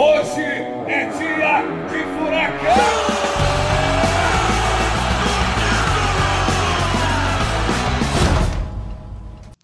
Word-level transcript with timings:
Hoje 0.00 0.42
é 0.42 1.06
dia 1.06 1.62
de 1.88 2.04
furacão! 2.14 3.08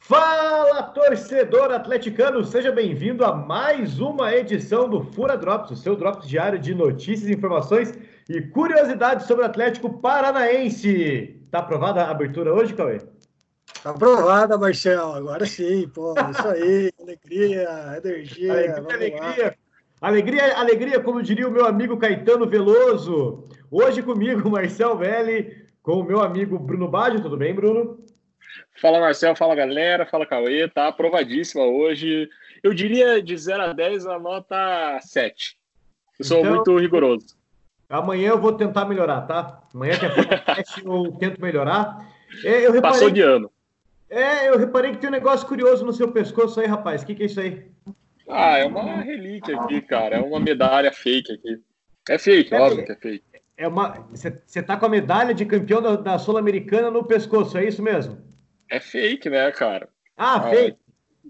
Fala, 0.01 0.83
torcedor 0.83 1.71
atleticano! 1.71 2.43
Seja 2.43 2.73
bem-vindo 2.73 3.25
a 3.25 3.33
mais 3.33 4.01
uma 4.01 4.35
edição 4.35 4.89
do 4.89 5.05
Fura 5.05 5.39
Drops, 5.39 5.71
o 5.71 5.77
seu 5.77 5.95
Drops 5.95 6.27
diário 6.27 6.59
de 6.59 6.75
notícias, 6.75 7.31
informações 7.31 7.97
e 8.29 8.43
curiosidades 8.43 9.29
sobre 9.29 9.45
o 9.45 9.47
Atlético 9.47 10.01
Paranaense. 10.01 11.47
Tá 11.53 11.61
aprovada 11.61 12.03
a 12.03 12.11
abertura 12.11 12.53
hoje, 12.53 12.75
Cauê? 12.75 12.99
Tá 13.85 13.91
aprovada, 13.91 14.59
Marcel. 14.59 15.13
Agora 15.13 15.47
sim, 15.47 15.89
pô. 15.95 16.13
Isso 16.29 16.49
aí, 16.49 16.91
alegria, 17.01 18.01
energia. 18.03 18.53
Alegria, 18.53 18.95
alegria. 18.97 19.64
Alegria, 20.01 20.57
alegria, 20.59 21.01
como 21.01 21.23
diria 21.23 21.49
o 21.49 21.51
meu 21.51 21.67
amigo 21.67 21.97
Caetano 21.97 22.47
Veloso. 22.47 23.45
Hoje 23.71 24.03
comigo, 24.03 24.49
Marcel 24.51 24.97
Velli, 24.97 25.65
com 25.83 26.01
o 26.01 26.05
meu 26.05 26.21
amigo 26.21 26.59
Bruno 26.59 26.89
Baggio. 26.89 27.23
Tudo 27.23 27.37
bem, 27.37 27.55
Bruno? 27.55 28.05
Fala, 28.81 29.01
Marcel. 29.01 29.35
Fala, 29.35 29.55
galera. 29.55 30.07
Fala, 30.07 30.27
Cauê. 30.27 30.69
Tá 30.69 30.89
aprovadíssima 30.89 31.65
hoje. 31.65 32.29
Eu 32.63 32.75
diria 32.75 33.23
de 33.23 33.37
0 33.37 33.63
a 33.63 33.73
10 33.73 34.07
a 34.07 34.19
nota 34.19 34.99
7. 35.01 35.57
Eu 36.19 36.25
sou 36.25 36.41
então, 36.41 36.55
muito 36.55 36.79
rigoroso. 36.79 37.37
Amanhã 37.89 38.31
eu 38.31 38.41
vou 38.41 38.53
tentar 38.53 38.87
melhorar, 38.87 39.23
tá? 39.23 39.63
Amanhã 39.75 39.99
que 39.99 40.07
é 40.07 40.09
podcast 40.09 40.83
eu 40.85 41.13
tento 41.13 41.41
melhorar. 41.41 42.09
É, 42.45 42.67
eu 42.67 42.81
Passou 42.81 43.11
de 43.11 43.21
ano. 43.21 43.51
É, 44.09 44.49
eu 44.49 44.59
reparei 44.59 44.93
que 44.93 44.99
tem 44.99 45.09
um 45.09 45.13
negócio 45.13 45.47
curioso 45.47 45.85
no 45.85 45.93
seu 45.93 46.11
pescoço 46.13 46.61
aí, 46.61 46.67
rapaz. 46.67 47.03
O 47.03 47.07
que, 47.07 47.15
que 47.15 47.23
é 47.25 47.27
isso 47.27 47.41
aí? 47.41 47.67
Ah, 48.29 48.59
é 48.59 48.65
uma 48.65 49.03
relíquia 49.03 49.59
aqui, 49.61 49.81
cara. 49.83 50.17
É 50.17 50.21
uma 50.21 50.41
medalha 50.41 50.93
fake 50.93 51.33
aqui. 51.33 51.61
É 52.09 52.19
fake, 52.19 52.55
é, 52.55 52.61
óbvio 52.61 52.85
que 52.85 52.93
é 52.93 52.97
fake. 52.97 53.25
É 53.57 53.69
uma. 53.69 54.07
Você 54.13 54.63
tá 54.63 54.77
com 54.77 54.87
a 54.87 54.89
medalha 54.89 55.35
de 55.35 55.45
campeão 55.45 55.81
da, 55.81 55.97
da 55.97 56.19
Sul-Americana 56.19 56.91
no 56.91 57.05
pescoço, 57.05 57.57
é 57.57 57.65
isso 57.65 57.83
mesmo? 57.83 58.19
É 58.69 58.81
fake, 58.81 59.31
né, 59.31 59.51
cara? 59.53 59.89
Ah, 60.17 60.37
ah 60.37 60.51
fake. 60.51 60.79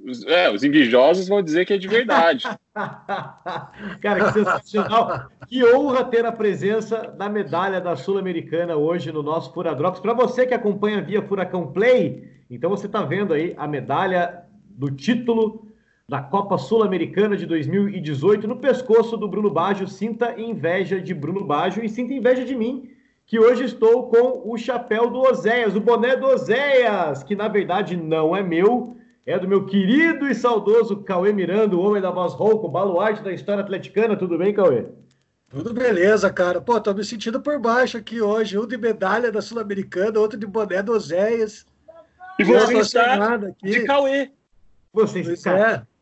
Os, 0.04 0.24
é, 0.26 0.50
os 0.50 0.62
invejosos 0.64 1.28
vão 1.28 1.42
dizer 1.42 1.64
que 1.64 1.72
é 1.72 1.78
de 1.78 1.88
verdade. 1.88 2.44
cara, 2.74 4.24
que 4.26 4.32
sensacional. 4.32 5.30
que 5.48 5.64
honra 5.64 6.04
ter 6.04 6.26
a 6.26 6.32
presença 6.32 7.02
da 7.02 7.28
medalha 7.28 7.80
da 7.80 7.94
Sul-Americana 7.94 8.76
hoje 8.76 9.12
no 9.12 9.22
nosso 9.22 9.52
Fura 9.52 9.74
Drops. 9.74 10.00
Para 10.00 10.12
você 10.12 10.46
que 10.46 10.54
acompanha 10.54 11.00
via 11.00 11.22
Furacão 11.22 11.72
Play, 11.72 12.28
então 12.50 12.68
você 12.68 12.86
está 12.86 13.02
vendo 13.02 13.32
aí 13.32 13.54
a 13.56 13.66
medalha 13.66 14.44
do 14.68 14.90
título 14.90 15.73
da 16.08 16.20
Copa 16.20 16.58
Sul-Americana 16.58 17.36
de 17.36 17.46
2018 17.46 18.46
no 18.46 18.56
pescoço 18.56 19.16
do 19.16 19.26
Bruno 19.26 19.50
Baggio. 19.50 19.88
Sinta 19.88 20.38
inveja 20.38 21.00
de 21.00 21.14
Bruno 21.14 21.44
Baggio 21.44 21.82
e 21.82 21.88
sinta 21.88 22.12
inveja 22.12 22.44
de 22.44 22.54
mim, 22.54 22.90
que 23.26 23.38
hoje 23.38 23.64
estou 23.64 24.08
com 24.10 24.42
o 24.44 24.56
chapéu 24.58 25.08
do 25.08 25.20
Oséias, 25.20 25.74
o 25.74 25.80
boné 25.80 26.14
do 26.14 26.26
Oséias, 26.26 27.22
que 27.22 27.34
na 27.34 27.48
verdade 27.48 27.96
não 27.96 28.36
é 28.36 28.42
meu, 28.42 28.96
é 29.24 29.38
do 29.38 29.48
meu 29.48 29.64
querido 29.64 30.28
e 30.28 30.34
saudoso 30.34 30.98
Cauê 30.98 31.32
Miranda, 31.32 31.74
o 31.74 31.80
homem 31.80 32.02
da 32.02 32.10
voz 32.10 32.34
rouco, 32.34 32.68
baluarte 32.68 33.22
da 33.22 33.32
história 33.32 33.62
atleticana. 33.62 34.14
Tudo 34.14 34.36
bem, 34.36 34.52
Cauê? 34.52 34.84
Tudo 35.48 35.72
beleza, 35.72 36.30
cara. 36.30 36.60
Pô, 36.60 36.78
tô 36.80 36.92
me 36.92 37.04
sentindo 37.04 37.40
por 37.40 37.58
baixo 37.58 37.96
aqui 37.96 38.20
hoje. 38.20 38.58
Um 38.58 38.66
de 38.66 38.76
medalha 38.76 39.32
da 39.32 39.40
Sul-Americana, 39.40 40.18
outro 40.18 40.38
de 40.38 40.46
boné 40.46 40.82
do 40.82 40.92
Oséias. 40.92 41.64
E 42.38 42.44
você 42.44 42.76
está 42.76 43.36
de 43.62 43.84
Cauê. 43.84 44.30
Você 44.92 45.20
está. 45.20 45.58
É. 45.58 45.93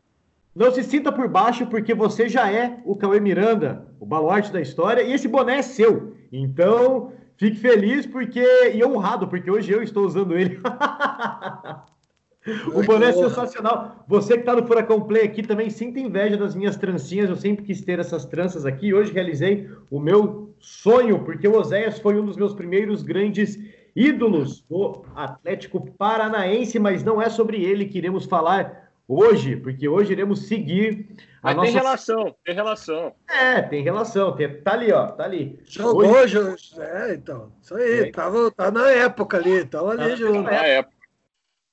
Não 0.55 0.71
se 0.71 0.83
sinta 0.83 1.11
por 1.11 1.27
baixo, 1.27 1.65
porque 1.65 1.95
você 1.95 2.29
já 2.29 2.51
é 2.51 2.77
o 2.85 2.95
Cauê 2.95 3.19
Miranda, 3.19 3.87
o 3.99 4.05
baluarte 4.05 4.51
da 4.51 4.61
história, 4.61 5.01
e 5.01 5.11
esse 5.11 5.27
boné 5.27 5.57
é 5.57 5.61
seu. 5.63 6.13
Então, 6.31 7.11
fique 7.37 7.57
feliz 7.57 8.05
porque 8.05 8.45
e 8.73 8.85
honrado, 8.85 9.27
porque 9.27 9.49
hoje 9.49 9.71
eu 9.71 9.81
estou 9.81 10.05
usando 10.05 10.37
ele. 10.37 10.59
o 12.71 12.83
boné 12.83 13.09
é 13.09 13.13
sensacional. 13.13 14.05
Você 14.07 14.35
que 14.35 14.41
está 14.41 14.55
no 14.55 14.67
Furacão 14.67 15.01
Play 15.01 15.23
aqui 15.23 15.41
também 15.41 15.71
sinta 15.71 15.99
inveja 15.99 16.37
das 16.37 16.53
minhas 16.53 16.77
trancinhas. 16.77 17.31
Eu 17.31 17.35
sempre 17.35 17.65
quis 17.65 17.81
ter 17.81 17.97
essas 17.97 18.23
tranças 18.23 18.63
aqui. 18.63 18.93
Hoje 18.93 19.11
realizei 19.11 19.67
o 19.89 19.99
meu 19.99 20.53
sonho, 20.59 21.23
porque 21.23 21.47
o 21.47 21.57
Oséias 21.57 21.99
foi 21.99 22.19
um 22.19 22.25
dos 22.25 22.37
meus 22.37 22.53
primeiros 22.53 23.01
grandes 23.01 23.57
ídolos 23.95 24.63
do 24.69 25.03
Atlético 25.15 25.91
Paranaense, 25.97 26.79
mas 26.79 27.03
não 27.03 27.21
é 27.21 27.29
sobre 27.29 27.63
ele 27.63 27.85
que 27.85 27.97
iremos 27.97 28.25
falar 28.25 28.82
hoje, 29.07 29.55
porque 29.55 29.87
hoje 29.87 30.13
iremos 30.13 30.47
seguir 30.47 31.07
a 31.41 31.47
mas 31.47 31.55
nossa... 31.55 31.67
tem 31.67 31.73
relação, 31.73 32.35
tem 32.45 32.55
relação. 32.55 33.13
É, 33.29 33.61
tem 33.61 33.83
relação, 33.83 34.35
tem... 34.35 34.61
tá 34.61 34.73
ali, 34.73 34.91
ó, 34.91 35.07
tá 35.07 35.25
ali. 35.25 35.59
Jogou, 35.65 36.07
hoje... 36.07 36.37
é, 36.77 37.13
então, 37.13 37.51
isso 37.61 37.75
aí, 37.75 37.99
é. 37.99 38.11
Tava, 38.11 38.51
tá 38.51 38.71
na 38.71 38.89
época 38.89 39.37
ali, 39.37 39.65
tava 39.65 39.91
ali 39.91 40.09
tá, 40.09 40.15
junto. 40.15 40.41
Na 40.43 40.65
época. 40.65 40.93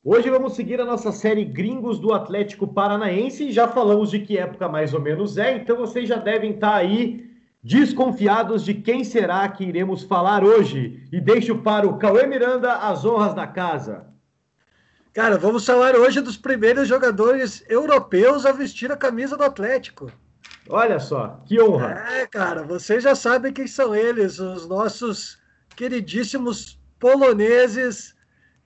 Hoje 0.03 0.31
vamos 0.31 0.55
seguir 0.55 0.81
a 0.81 0.85
nossa 0.85 1.13
série 1.13 1.45
Gringos 1.45 1.99
do 1.99 2.15
Atlético 2.15 2.67
Paranaense, 2.67 3.53
já 3.53 3.69
falamos 3.69 4.11
de 4.11 4.21
que 4.21 4.39
época 4.39 4.67
mais 4.67 4.95
ou 4.95 5.01
menos 5.01 5.37
é, 5.37 5.57
então 5.57 5.77
vocês 5.77 6.09
já 6.09 6.17
devem 6.17 6.53
estar 6.53 6.71
tá 6.71 6.77
aí 6.77 7.31
desconfiados 7.63 8.65
de 8.65 8.75
quem 8.75 9.05
será 9.05 9.47
que 9.49 9.65
iremos 9.65 10.03
falar 10.03 10.43
hoje. 10.43 11.07
E 11.13 11.21
deixo 11.21 11.59
para 11.59 11.87
o 11.87 11.99
Cauê 11.99 12.27
Miranda 12.27 12.73
as 12.73 13.05
honras 13.05 13.35
da 13.35 13.47
casa. 13.47 14.07
Cara, 15.13 15.37
vamos 15.37 15.67
falar 15.67 15.97
hoje 15.97 16.21
dos 16.21 16.37
primeiros 16.37 16.87
jogadores 16.87 17.65
europeus 17.69 18.47
a 18.47 18.53
vestir 18.53 18.93
a 18.93 18.97
camisa 18.97 19.37
do 19.37 19.43
Atlético. 19.43 20.11
Olha 20.69 21.01
só, 21.01 21.41
que 21.47 21.61
honra. 21.61 22.05
É, 22.13 22.27
cara, 22.29 22.63
vocês 22.63 23.03
já 23.03 23.15
sabem 23.17 23.53
quem 23.53 23.67
são 23.67 23.93
eles, 23.95 24.39
os 24.39 24.69
nossos 24.69 25.37
queridíssimos 25.75 26.81
poloneses 27.01 28.15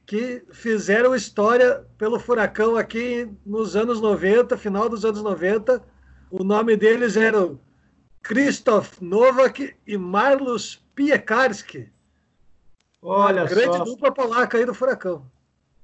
que 0.05 0.45
fizeram 0.53 1.15
história 1.15 1.83
pelo 1.97 2.19
Furacão 2.19 2.77
aqui 2.77 3.31
nos 3.47 3.75
anos 3.75 4.03
90, 4.03 4.59
final 4.59 4.87
dos 4.87 5.03
anos 5.05 5.23
90. 5.23 5.83
O 6.31 6.45
nome 6.45 6.77
deles 6.77 7.17
era 7.17 7.57
Krzysztof 8.23 9.03
Nowak 9.03 9.75
e 9.87 9.97
Marlos 9.97 10.85
Piekarski. 10.95 11.91
Olha 13.01 13.45
grande 13.45 13.79
só. 13.79 13.85
dupla 13.85 14.13
polaca 14.13 14.59
aí 14.59 14.67
do 14.67 14.75
Furacão. 14.75 15.25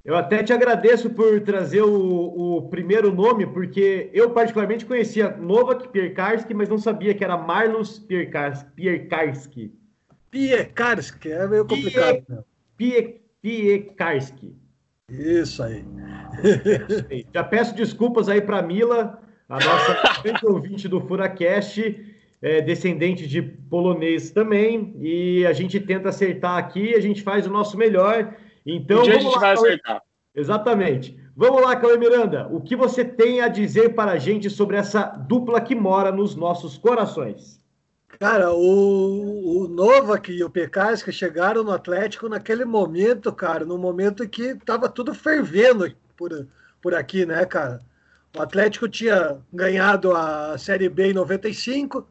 Eu 0.05 0.17
até 0.17 0.43
te 0.43 0.53
agradeço 0.53 1.11
por 1.11 1.41
trazer 1.41 1.83
o, 1.83 2.57
o 2.57 2.69
primeiro 2.69 3.13
nome, 3.13 3.47
porque 3.47 4.09
eu 4.15 4.31
particularmente 4.31 4.87
conhecia 4.87 5.37
Novak 5.37 5.89
Piekarski, 5.89 6.55
mas 6.55 6.69
não 6.69 6.79
sabia 6.79 7.15
que 7.15 7.23
era 7.23 7.37
Marlos 7.37 7.99
Piekarski. 7.99 8.71
Piekarski, 8.75 9.73
Piekarski 10.31 11.31
é 11.31 11.47
meio 11.47 11.67
complicado. 11.67 12.45
Pie, 12.77 13.21
Piekarski. 13.43 14.57
Isso 15.11 15.63
aí. 15.63 15.85
Já 17.35 17.45
peço 17.45 17.75
desculpas 17.75 18.29
aí 18.29 18.41
para 18.41 18.63
Mila, 18.63 19.21
a 19.49 19.55
nossa 19.55 20.47
ouvinte 20.47 20.89
do 20.89 21.01
Furacast 21.01 21.79
é, 22.41 22.61
descendente 22.63 23.27
de 23.27 23.43
polonês 23.43 24.31
também, 24.31 24.95
e 24.99 25.45
a 25.45 25.53
gente 25.53 25.79
tenta 25.79 26.09
acertar 26.09 26.57
aqui, 26.57 26.95
a 26.95 27.01
gente 27.01 27.23
faz 27.23 27.47
o 27.47 27.51
nosso 27.51 27.77
melhor. 27.77 28.35
Então, 28.75 29.01
um 29.01 29.03
dia 29.03 29.17
a 29.17 29.19
gente 29.19 29.35
lá, 29.35 29.41
vai 29.41 29.53
acertar. 29.53 30.03
Exatamente. 30.35 31.19
Vamos 31.35 31.63
lá, 31.63 31.75
Cauê 31.75 31.97
Miranda, 31.97 32.47
o 32.51 32.61
que 32.61 32.77
você 32.77 33.05
tem 33.05 33.41
a 33.41 33.49
dizer 33.49 33.95
para 33.95 34.13
a 34.13 34.19
gente 34.19 34.49
sobre 34.49 34.77
essa 34.77 35.05
dupla 35.05 35.61
que 35.61 35.75
mora 35.75 36.13
nos 36.13 36.37
nossos 36.37 36.77
corações? 36.77 37.61
Cara, 38.19 38.53
o, 38.53 39.63
o 39.63 39.69
Novak 39.69 40.31
e 40.31 40.45
o 40.45 40.51
Pekarski 40.51 41.11
chegaram 41.11 41.65
no 41.65 41.73
Atlético 41.73 42.29
naquele 42.29 42.65
momento, 42.65 43.33
cara, 43.33 43.65
no 43.65 43.79
momento 43.79 44.29
que 44.29 44.43
estava 44.51 44.89
tudo 44.89 45.15
fervendo 45.15 45.91
por, 46.17 46.47
por 46.83 46.95
aqui, 46.95 47.25
né, 47.25 47.47
cara? 47.47 47.81
O 48.37 48.43
Atlético 48.43 48.89
tinha 48.89 49.39
ganhado 49.53 50.15
a 50.15 50.57
Série 50.59 50.89
B 50.89 51.11
em 51.11 51.15
95, 51.15 52.07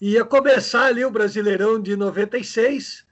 ia 0.00 0.24
começar 0.24 0.86
ali 0.86 1.04
o 1.04 1.10
Brasileirão 1.10 1.80
de 1.80 1.96
96. 1.96 3.04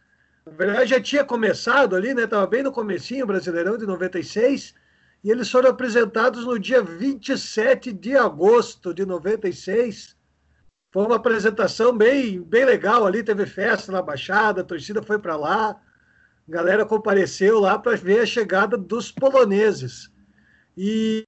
Na 0.48 0.56
verdade, 0.56 0.90
já 0.90 1.00
tinha 1.00 1.24
começado 1.24 1.94
ali, 1.94 2.14
né? 2.14 2.24
Estava 2.24 2.46
bem 2.46 2.62
no 2.62 2.72
comecinho 2.72 3.26
Brasileirão 3.26 3.76
de 3.76 3.86
96. 3.86 4.74
E 5.22 5.30
eles 5.30 5.50
foram 5.50 5.68
apresentados 5.70 6.44
no 6.44 6.58
dia 6.58 6.82
27 6.82 7.92
de 7.92 8.16
agosto 8.16 8.94
de 8.94 9.04
96. 9.04 10.16
Foi 10.90 11.04
uma 11.04 11.16
apresentação 11.16 11.94
bem, 11.96 12.40
bem 12.42 12.64
legal 12.64 13.04
ali, 13.06 13.22
teve 13.22 13.44
festa 13.44 13.92
na 13.92 14.00
Baixada, 14.00 14.62
a 14.62 14.64
torcida 14.64 15.02
foi 15.02 15.18
para 15.18 15.36
lá. 15.36 15.70
A 15.70 16.50
galera 16.50 16.86
compareceu 16.86 17.60
lá 17.60 17.78
para 17.78 17.96
ver 17.96 18.20
a 18.20 18.26
chegada 18.26 18.78
dos 18.78 19.12
poloneses. 19.12 20.10
E, 20.76 21.26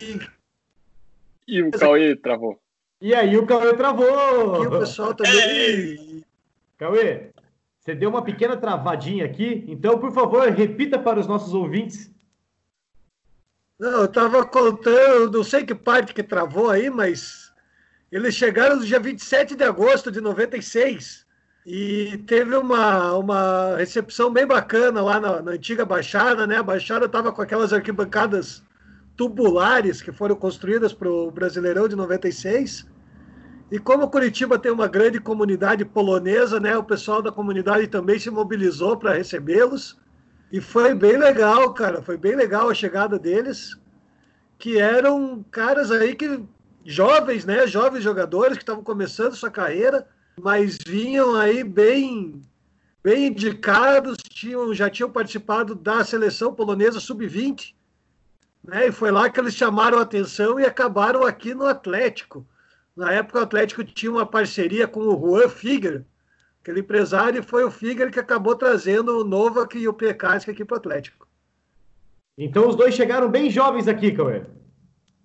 e... 0.00 0.18
E 1.46 1.62
o 1.62 1.70
Cauê 1.72 2.16
travou. 2.16 2.58
E 3.00 3.14
aí 3.14 3.36
o 3.36 3.46
Cauê 3.46 3.74
travou. 3.74 4.64
E 4.64 4.66
o 4.66 4.78
pessoal 4.78 5.14
também. 5.14 6.07
Cauê, 6.78 7.32
você 7.78 7.94
deu 7.94 8.08
uma 8.08 8.22
pequena 8.22 8.56
travadinha 8.56 9.24
aqui, 9.24 9.64
então, 9.66 9.98
por 9.98 10.12
favor, 10.12 10.48
repita 10.48 10.98
para 10.98 11.18
os 11.18 11.26
nossos 11.26 11.52
ouvintes. 11.52 12.10
Não, 13.78 14.02
eu 14.02 14.08
tava 14.08 14.46
contando, 14.46 15.38
não 15.38 15.44
sei 15.44 15.64
que 15.64 15.74
parte 15.74 16.14
que 16.14 16.22
travou 16.22 16.70
aí, 16.70 16.88
mas 16.88 17.52
eles 18.10 18.34
chegaram 18.34 18.76
no 18.76 18.86
dia 18.86 18.98
27 18.98 19.56
de 19.56 19.64
agosto 19.64 20.10
de 20.10 20.20
96 20.20 21.26
e 21.66 22.18
teve 22.26 22.56
uma, 22.56 23.14
uma 23.14 23.76
recepção 23.76 24.32
bem 24.32 24.46
bacana 24.46 25.02
lá 25.02 25.20
na, 25.20 25.42
na 25.42 25.50
antiga 25.52 25.84
Baixada, 25.84 26.46
né? 26.46 26.56
A 26.56 26.62
Baixada 26.62 27.06
estava 27.06 27.32
com 27.32 27.42
aquelas 27.42 27.72
arquibancadas 27.72 28.62
tubulares 29.16 30.00
que 30.00 30.12
foram 30.12 30.36
construídas 30.36 30.92
para 30.92 31.10
o 31.10 31.30
Brasileirão 31.30 31.88
de 31.88 31.94
96. 31.96 32.86
E 33.70 33.78
como 33.78 34.08
Curitiba 34.08 34.58
tem 34.58 34.72
uma 34.72 34.88
grande 34.88 35.20
comunidade 35.20 35.84
polonesa, 35.84 36.58
né? 36.58 36.76
O 36.76 36.84
pessoal 36.84 37.20
da 37.20 37.30
comunidade 37.30 37.86
também 37.86 38.18
se 38.18 38.30
mobilizou 38.30 38.96
para 38.96 39.14
recebê-los. 39.14 39.98
E 40.50 40.60
foi 40.60 40.94
bem 40.94 41.18
legal, 41.18 41.74
cara. 41.74 42.00
Foi 42.00 42.16
bem 42.16 42.34
legal 42.34 42.70
a 42.70 42.74
chegada 42.74 43.18
deles, 43.18 43.78
que 44.58 44.78
eram 44.78 45.44
caras 45.50 45.90
aí 45.90 46.14
que 46.14 46.42
jovens, 46.84 47.44
né? 47.44 47.66
Jovens 47.66 48.02
jogadores 48.02 48.56
que 48.56 48.62
estavam 48.62 48.82
começando 48.82 49.36
sua 49.36 49.50
carreira, 49.50 50.08
mas 50.40 50.78
vinham 50.86 51.34
aí 51.34 51.62
bem 51.62 52.40
bem 53.02 53.28
indicados, 53.28 54.16
tinham, 54.28 54.74
já 54.74 54.90
tinham 54.90 55.10
participado 55.10 55.74
da 55.74 56.04
seleção 56.04 56.52
polonesa 56.52 57.00
sub-20, 57.00 57.74
né? 58.64 58.88
E 58.88 58.92
foi 58.92 59.10
lá 59.10 59.28
que 59.30 59.38
eles 59.38 59.54
chamaram 59.54 59.98
a 59.98 60.02
atenção 60.02 60.58
e 60.58 60.64
acabaram 60.64 61.24
aqui 61.24 61.54
no 61.54 61.66
Atlético. 61.66 62.46
Na 62.98 63.12
época 63.12 63.38
o 63.38 63.42
Atlético 63.42 63.84
tinha 63.84 64.10
uma 64.10 64.26
parceria 64.26 64.88
com 64.88 64.98
o 64.98 65.16
Juan 65.16 65.48
Figuer, 65.48 66.04
aquele 66.60 66.80
empresário, 66.80 67.38
e 67.38 67.44
foi 67.44 67.62
o 67.62 67.70
Figuer 67.70 68.10
que 68.10 68.18
acabou 68.18 68.56
trazendo 68.56 69.20
o 69.20 69.22
Novak 69.22 69.78
e 69.78 69.86
o 69.86 69.92
Pekarsky 69.92 70.50
aqui 70.50 70.64
para 70.64 70.74
o 70.74 70.78
Atlético. 70.78 71.28
Então 72.36 72.68
os 72.68 72.74
dois 72.74 72.96
chegaram 72.96 73.30
bem 73.30 73.52
jovens 73.52 73.86
aqui, 73.86 74.10
Cauê. 74.10 74.42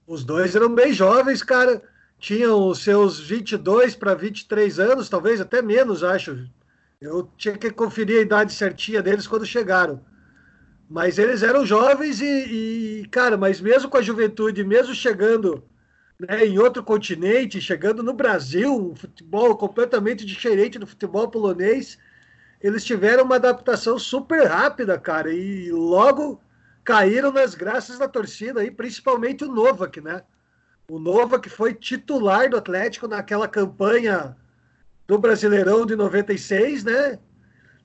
Os 0.06 0.24
dois 0.24 0.56
eram 0.56 0.70
bem 0.70 0.94
jovens, 0.94 1.42
cara. 1.42 1.82
Tinham 2.20 2.68
os 2.68 2.84
seus 2.84 3.20
22 3.20 3.96
para 3.96 4.14
23 4.14 4.80
anos, 4.80 5.10
talvez 5.10 5.42
até 5.42 5.60
menos, 5.60 6.04
acho. 6.04 6.48
Eu 7.02 7.28
tinha 7.36 7.58
que 7.58 7.72
conferir 7.72 8.20
a 8.20 8.22
idade 8.22 8.54
certinha 8.54 9.02
deles 9.02 9.26
quando 9.26 9.48
chegaram. 9.48 10.00
Mas 10.88 11.18
eles 11.18 11.42
eram 11.42 11.66
jovens 11.66 12.22
e, 12.22 13.02
e 13.02 13.08
cara, 13.08 13.36
mas 13.36 13.60
mesmo 13.60 13.90
com 13.90 13.98
a 13.98 14.02
juventude, 14.04 14.64
mesmo 14.64 14.94
chegando 14.94 15.64
né, 16.20 16.46
em 16.46 16.58
outro 16.60 16.84
continente, 16.84 17.62
chegando 17.62 18.04
no 18.04 18.14
Brasil, 18.14 18.92
um 18.92 18.96
futebol 18.96 19.56
completamente 19.56 20.26
diferente 20.26 20.80
do 20.80 20.88
futebol 20.88 21.30
polonês, 21.30 21.98
eles 22.62 22.84
tiveram 22.84 23.26
uma 23.26 23.36
adaptação 23.36 24.00
super 24.00 24.48
rápida, 24.48 24.98
cara, 24.98 25.34
e 25.34 25.72
logo 25.72 26.42
caíram 26.84 27.32
nas 27.32 27.56
graças 27.56 27.98
da 27.98 28.08
torcida, 28.08 28.62
aí, 28.62 28.72
principalmente 28.72 29.44
o 29.44 29.52
Novak, 29.52 30.00
né? 30.02 30.22
O 30.90 31.00
Novak 31.00 31.50
foi 31.50 31.74
titular 31.74 32.50
do 32.50 32.58
Atlético 32.58 33.08
naquela 33.08 33.48
campanha 33.48 34.36
do 35.08 35.18
Brasileirão 35.18 35.86
de 35.86 35.96
96, 35.96 36.84
né? 36.84 37.20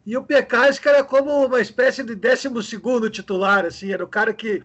E 0.05 0.17
o 0.17 0.25
Pekarsky 0.25 0.89
era 0.89 1.05
como 1.05 1.47
uma 1.47 1.61
espécie 1.61 2.03
de 2.03 2.15
12 2.15 3.11
titular, 3.11 3.65
assim, 3.65 3.93
era 3.93 4.05
o 4.05 4.09
cara 4.09 4.33
que 4.33 4.63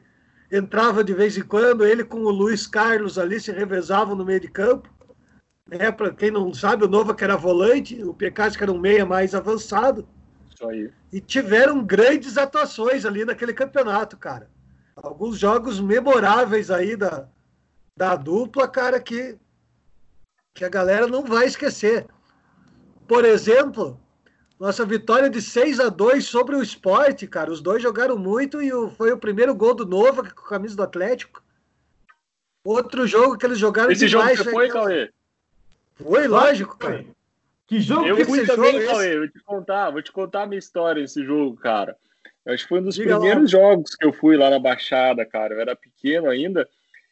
entrava 0.55 1.03
de 1.03 1.13
vez 1.13 1.35
em 1.35 1.41
quando, 1.41 1.83
ele 1.83 2.03
com 2.03 2.19
o 2.19 2.29
Luiz 2.29 2.67
Carlos 2.67 3.17
ali 3.17 3.39
se 3.39 3.51
revezavam 3.51 4.15
no 4.15 4.23
meio 4.23 4.39
de 4.39 4.47
campo. 4.47 4.87
É, 5.71 5.91
para 5.91 6.13
quem 6.13 6.29
não 6.29 6.53
sabe, 6.53 6.85
o 6.85 6.87
Novak 6.87 7.23
era 7.23 7.35
volante, 7.35 8.03
o 8.03 8.13
Pekarsky 8.13 8.61
era 8.61 8.71
um 8.71 8.79
meia 8.79 9.03
mais 9.03 9.33
avançado. 9.33 10.07
Isso 10.53 10.67
aí. 10.67 10.91
E 11.11 11.19
tiveram 11.19 11.83
grandes 11.83 12.37
atuações 12.37 13.03
ali 13.03 13.25
naquele 13.25 13.53
campeonato, 13.53 14.15
cara. 14.15 14.47
Alguns 14.95 15.39
jogos 15.39 15.79
memoráveis 15.79 16.69
aí 16.69 16.95
da, 16.95 17.27
da 17.97 18.15
dupla, 18.15 18.67
cara, 18.67 18.99
que, 18.99 19.35
que 20.53 20.63
a 20.63 20.69
galera 20.69 21.07
não 21.07 21.23
vai 21.23 21.47
esquecer. 21.47 22.05
Por 23.07 23.25
exemplo, 23.25 23.99
nossa 24.63 24.85
vitória 24.85 25.29
de 25.29 25.41
6 25.41 25.81
a 25.81 25.89
2 25.89 26.23
sobre 26.23 26.55
o 26.55 26.63
esporte, 26.63 27.27
cara. 27.27 27.51
Os 27.51 27.59
dois 27.59 27.83
jogaram 27.83 28.17
muito 28.17 28.61
e 28.61 28.71
foi 28.91 29.11
o 29.11 29.17
primeiro 29.17 29.53
gol 29.53 29.73
do 29.73 29.85
Nova 29.85 30.23
com 30.23 30.45
a 30.45 30.49
camisa 30.49 30.73
do 30.73 30.83
Atlético. 30.83 31.43
Outro 32.63 33.05
jogo 33.05 33.37
que 33.37 33.45
eles 33.45 33.59
jogaram 33.59 33.91
Esse 33.91 34.07
demais, 34.07 34.37
jogo 34.37 34.49
você 34.49 34.55
foi, 34.55 34.69
Cauê? 34.69 35.11
Foi, 35.95 36.27
lógico, 36.29 36.77
cara. 36.77 37.05
Que 37.67 37.81
jogo 37.81 38.07
eu 38.07 38.15
que 38.15 38.23
fui 38.23 38.45
também, 38.45 38.79
jogo 38.79 38.85
Cauê. 38.85 39.17
Vou 39.17 39.27
te 39.27 39.39
contar, 39.43 39.89
vou 39.89 40.01
te 40.01 40.11
contar 40.13 40.43
a 40.43 40.47
minha 40.47 40.59
história 40.59 41.03
esse 41.03 41.25
jogo, 41.25 41.57
cara. 41.57 41.97
Eu 42.45 42.53
acho 42.53 42.63
que 42.63 42.69
foi 42.69 42.79
um 42.79 42.83
dos 42.83 42.95
Diga 42.95 43.19
primeiros 43.19 43.51
lá. 43.51 43.59
jogos 43.59 43.95
que 43.95 44.05
eu 44.05 44.13
fui 44.13 44.37
lá 44.37 44.49
na 44.49 44.59
Baixada, 44.59 45.25
cara. 45.25 45.55
Eu 45.55 45.59
era 45.59 45.75
pequeno 45.75 46.29
ainda 46.29 46.65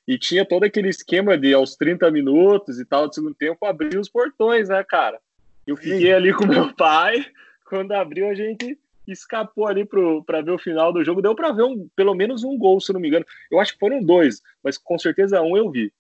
e 0.08 0.18
tinha 0.18 0.46
todo 0.46 0.64
aquele 0.64 0.88
esquema 0.88 1.38
de 1.38 1.54
aos 1.54 1.76
30 1.76 2.10
minutos 2.12 2.80
e 2.80 2.86
tal, 2.86 3.10
do 3.10 3.14
segundo 3.14 3.36
tempo, 3.36 3.66
abrir 3.66 3.98
os 3.98 4.08
portões, 4.08 4.70
né, 4.70 4.82
cara? 4.86 5.20
Eu 5.66 5.78
fiquei 5.78 6.14
ali 6.14 6.34
com 6.34 6.46
meu 6.46 6.74
pai. 6.74 7.26
Quando 7.66 7.92
abriu, 7.94 8.28
a 8.30 8.34
gente 8.34 8.78
escapou 9.08 9.68
ali 9.68 9.86
para 10.26 10.42
ver 10.42 10.52
o 10.52 10.60
final 10.60 10.92
do 10.92 11.04
jogo. 11.04 11.22
Deu 11.22 11.36
para 11.36 11.52
ver 11.52 11.64
um, 11.64 11.88
pelo 11.96 12.14
menos 12.14 12.44
um 12.44 12.58
gol, 12.58 12.80
se 12.80 12.92
não 12.94 13.00
me 13.00 13.08
engano. 13.08 13.26
Eu 13.50 13.60
acho 13.60 13.74
que 13.74 13.80
foram 13.80 14.04
dois, 14.04 14.42
mas 14.64 14.78
com 14.78 14.98
certeza 14.98 15.42
um 15.42 15.56
eu 15.56 15.70
vi. 15.70 15.92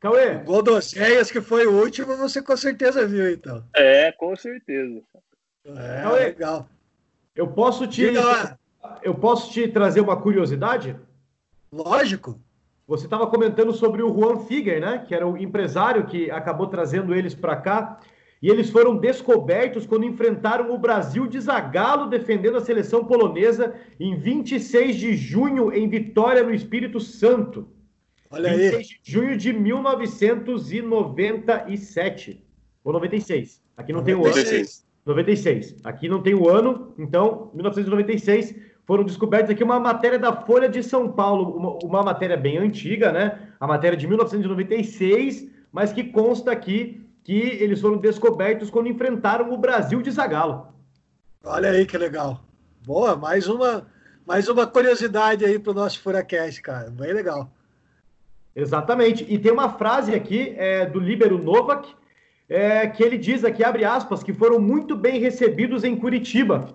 Cauê, 0.00 0.36
o 0.36 0.44
gol 0.44 0.62
do 0.62 0.74
Oceias, 0.74 1.30
que 1.30 1.40
foi 1.40 1.66
o 1.66 1.82
último, 1.82 2.16
você 2.16 2.42
com 2.42 2.56
certeza 2.56 3.06
viu, 3.06 3.30
então. 3.30 3.64
É, 3.74 4.12
com 4.12 4.36
certeza. 4.36 5.02
É, 5.64 6.02
Cauê, 6.02 6.24
legal. 6.26 6.68
Eu 7.34 7.48
posso 7.48 7.86
te. 7.86 8.04
Eu 9.02 9.14
posso 9.14 9.52
te 9.52 9.66
trazer 9.68 10.00
uma 10.00 10.20
curiosidade? 10.20 10.96
Lógico. 11.72 12.40
Você 12.86 13.06
estava 13.06 13.26
comentando 13.26 13.72
sobre 13.72 14.02
o 14.02 14.12
Juan 14.14 14.46
Figuer, 14.46 14.80
né? 14.80 15.04
Que 15.06 15.14
era 15.14 15.26
o 15.26 15.36
empresário 15.36 16.06
que 16.06 16.30
acabou 16.30 16.68
trazendo 16.68 17.14
eles 17.14 17.34
para 17.34 17.56
cá. 17.56 18.00
E 18.42 18.50
eles 18.50 18.68
foram 18.70 18.96
descobertos 18.96 19.86
quando 19.86 20.04
enfrentaram 20.04 20.74
o 20.74 20.78
Brasil 20.78 21.26
de 21.26 21.40
Zagallo 21.40 22.08
defendendo 22.08 22.56
a 22.56 22.60
seleção 22.60 23.04
polonesa 23.04 23.74
em 23.98 24.14
26 24.16 24.96
de 24.96 25.16
junho 25.16 25.72
em 25.72 25.88
Vitória 25.88 26.42
no 26.42 26.52
Espírito 26.52 27.00
Santo. 27.00 27.66
Olha 28.30 28.50
26 28.50 28.74
aí. 28.74 28.82
de 28.82 29.00
junho 29.02 29.34
de 29.36 29.52
1997 29.52 32.44
ou 32.84 32.92
96. 32.92 33.60
Aqui 33.76 33.92
não 33.92 34.00
96. 34.00 34.46
tem 34.46 34.56
o 34.56 34.60
ano. 34.64 34.66
96. 35.06 35.76
Aqui 35.84 36.08
não 36.08 36.20
tem 36.20 36.34
o 36.34 36.48
ano, 36.48 36.92
então 36.98 37.52
1996 37.54 38.56
foram 38.84 39.04
descobertos 39.04 39.50
aqui 39.50 39.62
uma 39.64 39.80
matéria 39.80 40.18
da 40.18 40.32
Folha 40.32 40.68
de 40.68 40.82
São 40.82 41.10
Paulo, 41.10 41.56
uma, 41.56 41.78
uma 41.82 42.02
matéria 42.02 42.36
bem 42.36 42.58
antiga, 42.58 43.10
né? 43.12 43.48
A 43.58 43.66
matéria 43.66 43.96
de 43.96 44.06
1996, 44.06 45.48
mas 45.72 45.90
que 45.92 46.04
consta 46.04 46.52
aqui 46.52 47.05
que 47.26 47.40
eles 47.60 47.80
foram 47.80 47.96
descobertos 47.96 48.70
quando 48.70 48.88
enfrentaram 48.88 49.52
o 49.52 49.58
Brasil 49.58 50.00
de 50.00 50.12
Zagallo. 50.12 50.68
Olha 51.42 51.72
aí 51.72 51.84
que 51.84 51.98
legal. 51.98 52.40
Boa, 52.86 53.16
mais 53.16 53.48
uma, 53.48 53.84
mais 54.24 54.48
uma 54.48 54.64
curiosidade 54.64 55.44
aí 55.44 55.58
para 55.58 55.72
o 55.72 55.74
nosso 55.74 56.00
Furacast, 56.00 56.62
cara. 56.62 56.88
Bem 56.88 57.12
legal. 57.12 57.50
Exatamente. 58.54 59.26
E 59.28 59.36
tem 59.40 59.50
uma 59.50 59.70
frase 59.70 60.14
aqui 60.14 60.54
é, 60.56 60.86
do 60.86 61.00
Líbero 61.00 61.36
Novak, 61.42 61.92
é, 62.48 62.86
que 62.86 63.02
ele 63.02 63.18
diz 63.18 63.44
aqui, 63.44 63.64
abre 63.64 63.84
aspas, 63.84 64.22
que 64.22 64.32
foram 64.32 64.60
muito 64.60 64.94
bem 64.94 65.18
recebidos 65.18 65.82
em 65.82 65.96
Curitiba. 65.96 66.68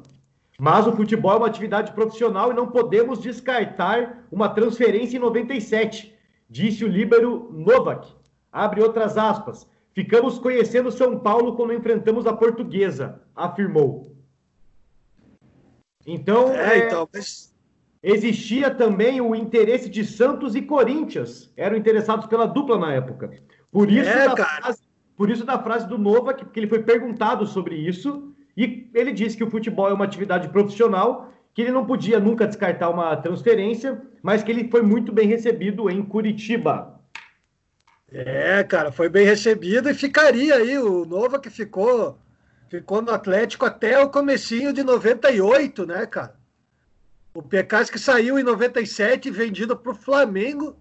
Mas 0.59 0.85
o 0.85 0.91
futebol 0.91 1.31
é 1.31 1.37
uma 1.37 1.47
atividade 1.47 1.93
profissional 1.93 2.51
e 2.51 2.55
não 2.55 2.67
podemos 2.67 3.21
descartar 3.21 4.25
uma 4.29 4.49
transferência 4.49 5.15
em 5.15 5.21
97, 5.21 6.13
disse 6.49 6.83
o 6.83 6.89
Líbero 6.89 7.49
Novak. 7.53 8.05
Abre 8.51 8.81
outras 8.81 9.17
aspas. 9.17 9.65
Ficamos 9.93 10.39
conhecendo 10.39 10.91
São 10.91 11.19
Paulo 11.19 11.55
quando 11.55 11.73
enfrentamos 11.73 12.25
a 12.25 12.33
Portuguesa, 12.33 13.21
afirmou. 13.35 14.15
Então, 16.05 16.49
é, 16.53 16.79
é, 16.79 16.87
então 16.87 17.07
mas... 17.13 17.53
existia 18.01 18.73
também 18.73 19.19
o 19.21 19.35
interesse 19.35 19.89
de 19.89 20.05
Santos 20.05 20.55
e 20.55 20.61
Corinthians, 20.61 21.51
eram 21.57 21.75
interessados 21.75 22.25
pela 22.27 22.47
dupla 22.47 22.77
na 22.77 22.93
época. 22.93 23.31
Por 23.71 23.91
isso, 23.91 24.09
é, 24.09 24.27
da, 24.27 24.35
frase, 24.35 24.81
por 25.15 25.29
isso 25.29 25.45
da 25.45 25.59
frase 25.59 25.87
do 25.87 25.97
Novak, 25.97 26.45
que 26.45 26.59
ele 26.59 26.67
foi 26.67 26.83
perguntado 26.83 27.45
sobre 27.45 27.75
isso, 27.75 28.33
e 28.55 28.89
ele 28.93 29.11
disse 29.11 29.37
que 29.37 29.43
o 29.43 29.51
futebol 29.51 29.89
é 29.89 29.93
uma 29.93 30.05
atividade 30.05 30.49
profissional, 30.49 31.31
que 31.53 31.61
ele 31.61 31.71
não 31.71 31.85
podia 31.85 32.19
nunca 32.19 32.47
descartar 32.47 32.89
uma 32.89 33.15
transferência, 33.17 34.01
mas 34.23 34.41
que 34.41 34.51
ele 34.51 34.69
foi 34.69 34.81
muito 34.81 35.11
bem 35.11 35.27
recebido 35.27 35.89
em 35.89 36.01
Curitiba. 36.01 37.00
É, 38.11 38.61
cara, 38.63 38.91
foi 38.91 39.07
bem 39.07 39.25
recebido 39.25 39.89
e 39.89 39.93
ficaria 39.93 40.55
aí 40.55 40.77
o 40.77 41.05
Nova 41.05 41.39
que 41.39 41.49
ficou 41.49 42.19
ficou 42.69 43.01
no 43.01 43.11
Atlético 43.11 43.65
até 43.65 44.01
o 44.01 44.09
comecinho 44.09 44.71
de 44.71 44.81
98, 44.81 45.85
né, 45.85 46.05
cara? 46.05 46.35
O 47.33 47.41
Pecas 47.41 47.89
que 47.89 47.99
saiu 47.99 48.39
em 48.39 48.43
97 48.43 49.29
vendido 49.29 49.75
para 49.75 49.91
o 49.91 49.95
Flamengo, 49.95 50.77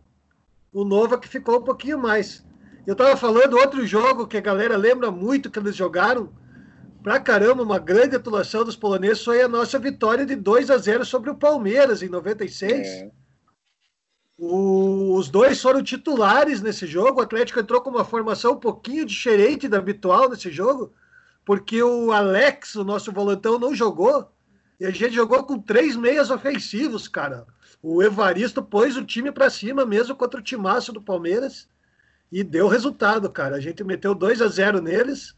o 0.73 0.85
Nova 0.85 1.19
que 1.19 1.29
ficou 1.29 1.59
um 1.59 1.65
pouquinho 1.65 1.99
mais. 1.99 2.45
Eu 2.87 2.95
tava 2.95 3.17
falando 3.17 3.57
outro 3.57 3.85
jogo 3.87 4.27
que 4.27 4.37
a 4.37 4.41
galera 4.41 4.77
lembra 4.77 5.11
muito 5.11 5.51
que 5.51 5.59
eles 5.59 5.75
jogaram 5.75 6.33
pra 7.03 7.19
caramba, 7.19 7.63
uma 7.63 7.79
grande 7.79 8.17
atuação 8.17 8.65
dos 8.65 8.77
poloneses 8.77 9.25
foi 9.25 9.43
a 9.43 9.49
nossa 9.49 9.79
vitória 9.79 10.27
de 10.27 10.37
2 10.37 10.71
a 10.71 10.79
0 10.79 11.05
sobre 11.05 11.31
o 11.31 11.37
Palmeiras 11.37 12.03
em 12.03 12.09
96. 12.09 12.87
É. 12.87 13.11
O, 14.43 15.17
os 15.19 15.29
dois 15.29 15.61
foram 15.61 15.83
titulares 15.83 16.63
nesse 16.63 16.87
jogo. 16.87 17.21
O 17.21 17.23
Atlético 17.23 17.61
entrou 17.61 17.83
com 17.83 17.91
uma 17.91 18.07
formação 18.07 18.53
um 18.53 18.59
pouquinho 18.59 19.05
diferente 19.05 19.69
da 19.69 19.77
habitual 19.77 20.31
nesse 20.31 20.51
jogo, 20.51 20.95
porque 21.45 21.83
o 21.83 22.11
Alex, 22.11 22.75
o 22.75 22.83
nosso 22.83 23.13
volantão, 23.13 23.59
não 23.59 23.75
jogou. 23.75 24.33
E 24.81 24.87
a 24.87 24.91
gente 24.91 25.15
jogou 25.15 25.45
com 25.45 25.59
três 25.59 25.95
meias 25.95 26.31
ofensivos, 26.31 27.07
cara. 27.07 27.47
O 27.83 28.03
Evaristo 28.03 28.63
pôs 28.63 28.97
o 28.97 29.05
time 29.05 29.31
para 29.31 29.51
cima 29.51 29.85
mesmo 29.85 30.17
contra 30.17 30.41
o 30.41 30.43
timaço 30.43 30.91
do 30.91 31.03
Palmeiras 31.03 31.69
e 32.33 32.43
deu 32.43 32.67
resultado, 32.67 33.29
cara. 33.29 33.57
A 33.57 33.61
gente 33.61 33.85
meteu 33.85 34.15
2 34.15 34.41
a 34.41 34.49
0 34.49 34.81
neles. 34.81 35.35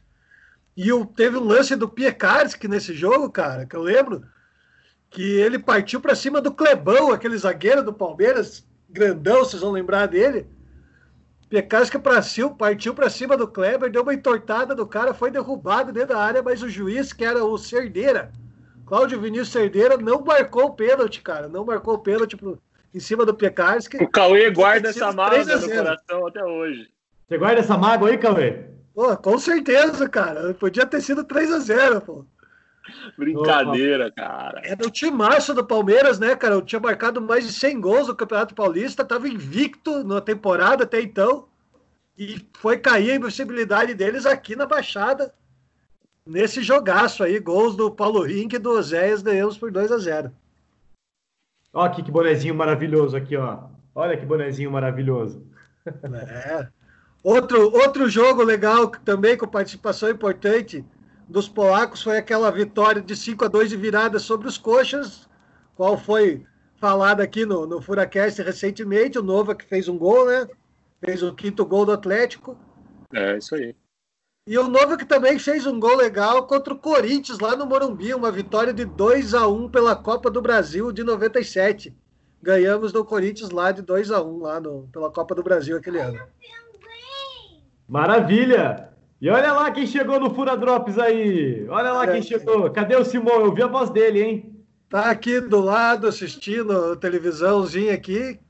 E 0.76 0.92
o, 0.92 1.04
teve 1.04 1.36
um 1.36 1.44
lance 1.44 1.74
do 1.74 1.88
Piekarski 1.88 2.68
nesse 2.68 2.94
jogo, 2.94 3.28
cara, 3.32 3.66
que 3.66 3.74
eu 3.74 3.82
lembro, 3.82 4.24
que 5.10 5.22
ele 5.22 5.58
partiu 5.58 6.00
para 6.00 6.14
cima 6.14 6.40
do 6.40 6.54
Clebão, 6.54 7.10
aquele 7.10 7.36
zagueiro 7.36 7.82
do 7.82 7.92
Palmeiras, 7.92 8.64
grandão, 8.92 9.40
vocês 9.40 9.62
vão 9.62 9.72
lembrar 9.72 10.06
dele. 10.06 10.46
Piekarski 11.48 11.98
partiu 11.98 12.94
para 12.94 13.10
cima 13.10 13.36
do 13.36 13.46
Kleber, 13.46 13.90
deu 13.90 14.02
uma 14.02 14.14
entortada 14.14 14.74
do 14.74 14.86
cara, 14.86 15.12
foi 15.12 15.30
derrubado 15.30 15.92
dentro 15.92 16.14
da 16.14 16.18
área, 16.18 16.42
mas 16.42 16.62
o 16.62 16.68
juiz, 16.68 17.12
que 17.12 17.24
era 17.24 17.44
o 17.44 17.58
Cerdeira, 17.58 18.32
Cláudio 18.86 19.20
Vinícius 19.20 19.50
Cerdeira, 19.50 19.96
não 19.96 20.22
marcou 20.24 20.66
o 20.66 20.74
pênalti, 20.74 21.20
cara. 21.20 21.48
Não 21.48 21.64
marcou 21.64 21.94
o 21.94 21.98
pênalti 21.98 22.36
pro, 22.36 22.58
em 22.94 23.00
cima 23.00 23.24
do 23.24 23.34
Piekarski. 23.34 23.96
O 23.96 24.08
Cauê 24.08 24.50
guarda 24.50 24.90
essa 24.90 25.12
mágoa 25.12 25.44
no 25.44 25.68
coração 25.68 26.26
até 26.26 26.44
hoje. 26.44 26.90
Você 27.28 27.38
guarda 27.38 27.60
essa 27.60 27.76
mágoa 27.76 28.10
aí, 28.10 28.18
Cauê? 28.18 28.64
Pô, 28.94 29.16
com 29.16 29.38
certeza, 29.38 30.08
cara. 30.08 30.52
Podia 30.54 30.84
ter 30.84 31.00
sido 31.00 31.24
3 31.24 31.52
a 31.52 31.58
0 31.58 32.00
pô. 32.02 32.24
Brincadeira, 33.16 34.10
cara. 34.10 34.60
É 34.64 34.74
do 34.74 34.90
timaço 34.90 35.54
do 35.54 35.64
Palmeiras, 35.64 36.18
né, 36.18 36.34
cara? 36.36 36.54
Eu 36.54 36.62
tinha 36.62 36.80
marcado 36.80 37.20
mais 37.20 37.46
de 37.46 37.52
100 37.52 37.80
gols 37.80 38.08
no 38.08 38.16
Campeonato 38.16 38.54
Paulista, 38.54 39.04
tava 39.04 39.28
invicto 39.28 40.04
na 40.04 40.20
temporada 40.20 40.84
até 40.84 41.00
então. 41.00 41.46
E 42.18 42.44
foi 42.54 42.78
cair 42.78 43.12
a 43.12 43.14
impossibilidade 43.16 43.94
deles 43.94 44.26
aqui 44.26 44.54
na 44.54 44.66
Baixada. 44.66 45.34
Nesse 46.24 46.62
jogaço 46.62 47.24
aí, 47.24 47.38
gols 47.40 47.74
do 47.74 47.90
Paulo 47.90 48.22
Rink 48.22 48.54
e 48.54 48.58
do 48.58 48.70
Oséias, 48.70 49.22
ganhamos 49.22 49.58
por 49.58 49.72
2 49.72 49.90
a 49.90 49.98
0 49.98 50.32
Ó, 51.72 51.82
aqui 51.84 52.02
que 52.02 52.10
bonezinho 52.10 52.54
maravilhoso 52.54 53.16
aqui, 53.16 53.36
ó. 53.36 53.64
Olha 53.94 54.16
que 54.16 54.26
bonezinho 54.26 54.70
maravilhoso. 54.70 55.44
É. 55.84 56.68
Outro, 57.24 57.72
outro 57.72 58.08
jogo 58.08 58.42
legal 58.42 58.88
também 58.88 59.36
com 59.36 59.46
participação 59.46 60.10
importante 60.10 60.84
dos 61.32 61.48
polacos 61.48 62.02
foi 62.02 62.18
aquela 62.18 62.50
vitória 62.50 63.02
de 63.02 63.16
5 63.16 63.44
a 63.44 63.48
2 63.48 63.70
de 63.70 63.76
virada 63.76 64.18
sobre 64.18 64.46
os 64.46 64.58
coxas, 64.58 65.28
qual 65.74 65.96
foi 65.98 66.44
falado 66.76 67.20
aqui 67.20 67.46
no, 67.46 67.66
no 67.66 67.80
Furacast 67.80 68.40
recentemente, 68.42 69.18
o 69.18 69.22
Nova 69.22 69.54
que 69.54 69.64
fez 69.64 69.88
um 69.88 69.96
gol, 69.96 70.26
né? 70.26 70.46
Fez 71.04 71.22
o 71.22 71.34
quinto 71.34 71.64
gol 71.64 71.86
do 71.86 71.92
Atlético. 71.92 72.56
É, 73.12 73.38
isso 73.38 73.54
aí. 73.54 73.74
E 74.46 74.58
o 74.58 74.68
Nova 74.68 74.96
que 74.96 75.04
também 75.04 75.38
fez 75.38 75.66
um 75.66 75.80
gol 75.80 75.96
legal 75.96 76.46
contra 76.46 76.74
o 76.74 76.78
Corinthians 76.78 77.38
lá 77.38 77.56
no 77.56 77.64
Morumbi, 77.64 78.12
uma 78.12 78.30
vitória 78.30 78.74
de 78.74 78.84
2 78.84 79.34
a 79.34 79.46
1 79.46 79.70
pela 79.70 79.96
Copa 79.96 80.30
do 80.30 80.42
Brasil 80.42 80.92
de 80.92 81.02
97. 81.02 81.96
Ganhamos 82.42 82.92
do 82.92 83.04
Corinthians 83.04 83.50
lá 83.50 83.70
de 83.72 83.82
2 83.82 84.10
a 84.10 84.20
1 84.20 84.38
lá 84.38 84.60
no, 84.60 84.88
pela 84.92 85.10
Copa 85.10 85.34
do 85.34 85.42
Brasil 85.42 85.76
aquele 85.76 86.00
ano. 86.00 86.20
Maravilha! 87.88 88.91
E 89.22 89.30
olha 89.30 89.52
lá 89.52 89.70
quem 89.70 89.86
chegou 89.86 90.18
no 90.18 90.34
Fura 90.34 90.56
Drops 90.56 90.98
aí. 90.98 91.64
Olha 91.68 91.92
lá 91.92 92.04
é, 92.06 92.12
quem 92.14 92.22
chegou. 92.22 92.68
Cadê 92.72 92.96
o 92.96 93.04
Simão? 93.04 93.42
Eu 93.42 93.54
vi 93.54 93.62
a 93.62 93.68
voz 93.68 93.88
dele, 93.88 94.20
hein? 94.20 94.64
Tá 94.88 95.10
aqui 95.10 95.40
do 95.40 95.60
lado 95.60 96.08
assistindo 96.08 96.96
televisãozinha 96.96 97.94
aqui, 97.94 98.40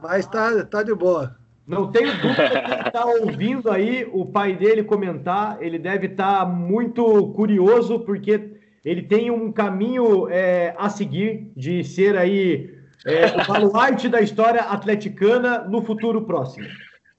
mas 0.00 0.26
tá, 0.26 0.64
tá 0.64 0.82
de 0.82 0.94
boa. 0.94 1.36
Não 1.66 1.92
tenho 1.92 2.10
dúvida 2.22 2.48
que 2.48 2.72
ele 2.72 2.88
está 2.88 3.04
ouvindo 3.20 3.70
aí 3.70 4.08
o 4.10 4.24
pai 4.24 4.56
dele 4.56 4.82
comentar. 4.82 5.58
Ele 5.60 5.78
deve 5.78 6.06
estar 6.06 6.38
tá 6.38 6.46
muito 6.46 7.28
curioso, 7.34 8.00
porque 8.00 8.56
ele 8.82 9.02
tem 9.02 9.30
um 9.30 9.52
caminho 9.52 10.26
é, 10.30 10.74
a 10.78 10.88
seguir 10.88 11.52
de 11.54 11.84
ser 11.84 12.16
aí 12.16 12.74
é, 13.04 13.26
o 13.26 13.46
baluarte 13.46 14.08
da 14.08 14.22
história 14.22 14.62
atleticana 14.62 15.64
no 15.64 15.82
futuro 15.82 16.22
próximo. 16.22 16.66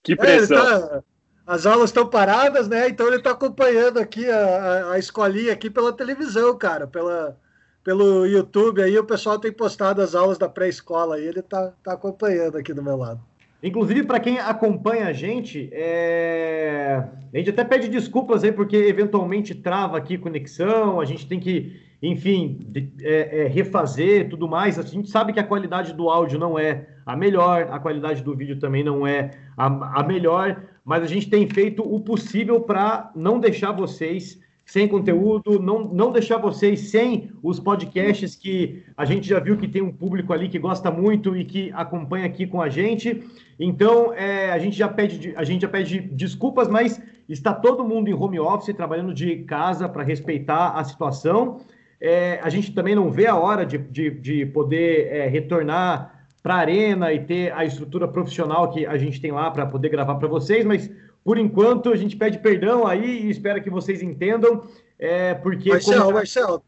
Que 0.01 0.15
pressão. 0.15 0.57
É, 0.57 0.79
tá, 0.79 1.03
as 1.49 1.65
aulas 1.65 1.89
estão 1.89 2.05
paradas, 2.05 2.67
né? 2.67 2.89
Então 2.89 3.07
ele 3.07 3.15
está 3.15 3.31
acompanhando 3.31 3.97
aqui 3.97 4.29
a, 4.29 4.91
a, 4.91 4.99
escolinha 4.99 5.51
aqui 5.51 5.67
pela 5.67 5.91
televisão, 5.91 6.55
cara, 6.55 6.85
pela, 6.85 7.35
pelo 7.83 8.27
YouTube 8.27 8.83
aí. 8.83 8.95
O 8.99 9.03
pessoal 9.03 9.39
tem 9.39 9.51
postado 9.51 9.99
as 9.99 10.13
aulas 10.13 10.37
da 10.37 10.47
pré-escola 10.47 11.19
e 11.19 11.25
ele 11.25 11.39
está 11.39 11.73
tá 11.83 11.93
acompanhando 11.93 12.55
aqui 12.55 12.71
do 12.71 12.83
meu 12.83 12.95
lado. 12.95 13.19
Inclusive, 13.63 14.03
para 14.03 14.19
quem 14.19 14.37
acompanha 14.37 15.07
a 15.07 15.11
gente, 15.11 15.71
é... 15.73 17.03
a 17.33 17.37
gente 17.37 17.49
até 17.49 17.63
pede 17.63 17.87
desculpas 17.87 18.43
aí, 18.43 18.51
porque 18.51 18.77
eventualmente 18.77 19.55
trava 19.55 19.97
aqui 19.97 20.19
conexão, 20.19 21.01
a 21.01 21.05
gente 21.05 21.27
tem 21.27 21.39
que, 21.39 21.81
enfim, 21.99 22.59
é, 23.01 23.45
é, 23.45 23.47
refazer 23.47 24.29
tudo 24.29 24.47
mais. 24.47 24.77
A 24.77 24.83
gente 24.83 25.09
sabe 25.09 25.33
que 25.33 25.39
a 25.39 25.43
qualidade 25.43 25.93
do 25.93 26.11
áudio 26.11 26.37
não 26.37 26.59
é 26.59 26.85
a 27.09 27.15
melhor, 27.15 27.67
a 27.71 27.79
qualidade 27.79 28.21
do 28.21 28.35
vídeo 28.35 28.59
também 28.59 28.83
não 28.83 29.05
é 29.05 29.31
a, 29.57 29.99
a 29.99 30.03
melhor, 30.03 30.61
mas 30.85 31.01
a 31.01 31.07
gente 31.07 31.27
tem 31.27 31.49
feito 31.49 31.81
o 31.81 31.99
possível 31.99 32.61
para 32.61 33.11
não 33.15 33.39
deixar 33.39 33.71
vocês 33.71 34.39
sem 34.63 34.87
conteúdo, 34.87 35.59
não, 35.59 35.85
não 35.85 36.11
deixar 36.11 36.37
vocês 36.37 36.91
sem 36.91 37.31
os 37.41 37.59
podcasts 37.59 38.35
que 38.35 38.83
a 38.95 39.05
gente 39.05 39.27
já 39.27 39.39
viu 39.39 39.57
que 39.57 39.67
tem 39.67 39.81
um 39.81 39.91
público 39.91 40.31
ali 40.31 40.47
que 40.47 40.59
gosta 40.59 40.91
muito 40.91 41.35
e 41.35 41.43
que 41.43 41.71
acompanha 41.73 42.27
aqui 42.27 42.45
com 42.45 42.61
a 42.61 42.69
gente. 42.69 43.23
Então, 43.59 44.13
é, 44.13 44.51
a, 44.51 44.59
gente 44.59 44.77
já 44.77 44.87
pede, 44.87 45.33
a 45.35 45.43
gente 45.43 45.63
já 45.63 45.67
pede 45.67 45.99
desculpas, 45.99 46.67
mas 46.67 47.01
está 47.27 47.51
todo 47.51 47.83
mundo 47.83 48.07
em 48.07 48.13
home 48.13 48.39
office, 48.39 48.75
trabalhando 48.75 49.15
de 49.15 49.37
casa 49.37 49.89
para 49.89 50.03
respeitar 50.03 50.73
a 50.75 50.83
situação. 50.83 51.61
É, 51.99 52.39
a 52.43 52.49
gente 52.49 52.71
também 52.71 52.93
não 52.93 53.09
vê 53.09 53.25
a 53.25 53.35
hora 53.35 53.65
de, 53.65 53.79
de, 53.79 54.11
de 54.11 54.45
poder 54.45 55.07
é, 55.07 55.27
retornar 55.27 56.18
para 56.41 56.55
a 56.55 56.59
arena 56.59 57.11
e 57.13 57.19
ter 57.25 57.51
a 57.53 57.65
estrutura 57.65 58.07
profissional 58.07 58.71
que 58.71 58.85
a 58.85 58.97
gente 58.97 59.19
tem 59.19 59.31
lá 59.31 59.51
para 59.51 59.65
poder 59.65 59.89
gravar 59.89 60.15
para 60.15 60.27
vocês, 60.27 60.65
mas 60.65 60.89
por 61.23 61.37
enquanto 61.37 61.89
a 61.91 61.95
gente 61.95 62.15
pede 62.15 62.39
perdão 62.39 62.87
aí 62.87 63.25
e 63.25 63.29
espera 63.29 63.59
que 63.59 63.69
vocês 63.69 64.01
entendam, 64.01 64.63
é, 64.97 65.33
porque... 65.33 65.69
Marcelo, 65.69 66.01
como... 66.03 66.13
Marcelo, 66.13 66.63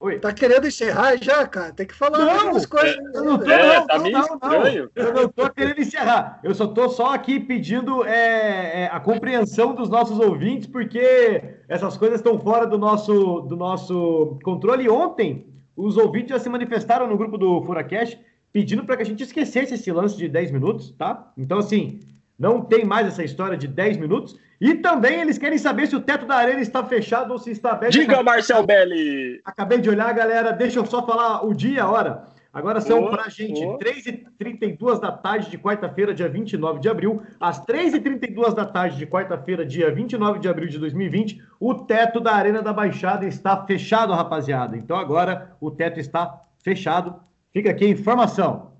Oi. 0.00 0.20
Tá 0.20 0.32
querendo 0.32 0.64
encerrar 0.64 1.16
já, 1.16 1.44
cara? 1.44 1.72
Tem 1.72 1.84
que 1.84 1.94
falar 1.94 2.18
não, 2.18 2.30
algumas 2.30 2.66
coisas. 2.66 2.96
É, 2.96 3.18
eu 3.18 3.24
não 3.24 3.36
tô, 3.36 3.50
é, 3.50 3.78
não, 3.78 3.86
tá 3.86 3.98
não, 3.98 4.10
não, 4.10 4.38
não, 4.38 4.90
Eu 4.94 5.12
não 5.12 5.28
tô 5.28 5.50
querendo 5.50 5.80
encerrar. 5.80 6.38
Eu 6.44 6.54
só 6.54 6.68
tô 6.68 6.88
só 6.88 7.12
aqui 7.12 7.40
pedindo 7.40 8.04
é, 8.04 8.84
é, 8.84 8.90
a 8.92 9.00
compreensão 9.00 9.74
dos 9.74 9.88
nossos 9.88 10.20
ouvintes, 10.20 10.68
porque 10.68 11.42
essas 11.68 11.96
coisas 11.96 12.20
estão 12.20 12.38
fora 12.38 12.64
do 12.64 12.78
nosso, 12.78 13.40
do 13.40 13.56
nosso 13.56 14.38
controle. 14.44 14.84
E 14.84 14.88
ontem, 14.88 15.52
os 15.76 15.96
ouvintes 15.96 16.30
já 16.30 16.38
se 16.38 16.48
manifestaram 16.48 17.08
no 17.08 17.18
grupo 17.18 17.36
do 17.36 17.60
Furacast 17.62 18.16
pedindo 18.58 18.82
para 18.84 18.96
que 18.96 19.04
a 19.04 19.06
gente 19.06 19.22
esquecesse 19.22 19.74
esse 19.74 19.92
lance 19.92 20.16
de 20.16 20.28
10 20.28 20.50
minutos, 20.50 20.90
tá? 20.90 21.30
Então, 21.38 21.58
assim, 21.58 22.00
não 22.36 22.60
tem 22.60 22.84
mais 22.84 23.06
essa 23.06 23.22
história 23.22 23.56
de 23.56 23.68
10 23.68 23.98
minutos. 23.98 24.36
E 24.60 24.74
também 24.74 25.20
eles 25.20 25.38
querem 25.38 25.58
saber 25.58 25.86
se 25.86 25.94
o 25.94 26.00
teto 26.00 26.26
da 26.26 26.34
arena 26.34 26.60
está 26.60 26.82
fechado 26.82 27.32
ou 27.32 27.38
se 27.38 27.52
está 27.52 27.70
aberto. 27.70 27.92
Diga, 27.92 28.14
Acabei... 28.14 28.24
Marcel 28.24 28.66
Belli! 28.66 29.40
Acabei 29.44 29.78
de 29.78 29.88
olhar, 29.88 30.12
galera. 30.12 30.50
Deixa 30.50 30.80
eu 30.80 30.86
só 30.86 31.06
falar 31.06 31.46
o 31.46 31.54
dia, 31.54 31.84
a 31.84 31.88
hora. 31.88 32.24
Agora 32.52 32.80
são 32.80 33.04
oh, 33.04 33.10
para 33.10 33.26
a 33.26 33.28
gente 33.28 33.64
oh. 33.64 33.78
3h32 33.78 34.98
da 34.98 35.12
tarde 35.12 35.48
de 35.50 35.56
quarta-feira, 35.56 36.12
dia 36.12 36.28
29 36.28 36.80
de 36.80 36.88
abril. 36.88 37.22
Às 37.38 37.64
3h32 37.64 38.54
da 38.54 38.66
tarde 38.66 38.96
de 38.96 39.06
quarta-feira, 39.06 39.64
dia 39.64 39.88
29 39.92 40.40
de 40.40 40.48
abril 40.48 40.68
de 40.68 40.80
2020, 40.80 41.40
o 41.60 41.74
teto 41.74 42.18
da 42.18 42.32
Arena 42.32 42.60
da 42.60 42.72
Baixada 42.72 43.24
está 43.24 43.64
fechado, 43.64 44.12
rapaziada. 44.12 44.76
Então 44.76 44.96
agora 44.96 45.52
o 45.60 45.70
teto 45.70 46.00
está 46.00 46.42
fechado. 46.64 47.27
Fica 47.52 47.70
aqui 47.70 47.86
informação. 47.86 48.72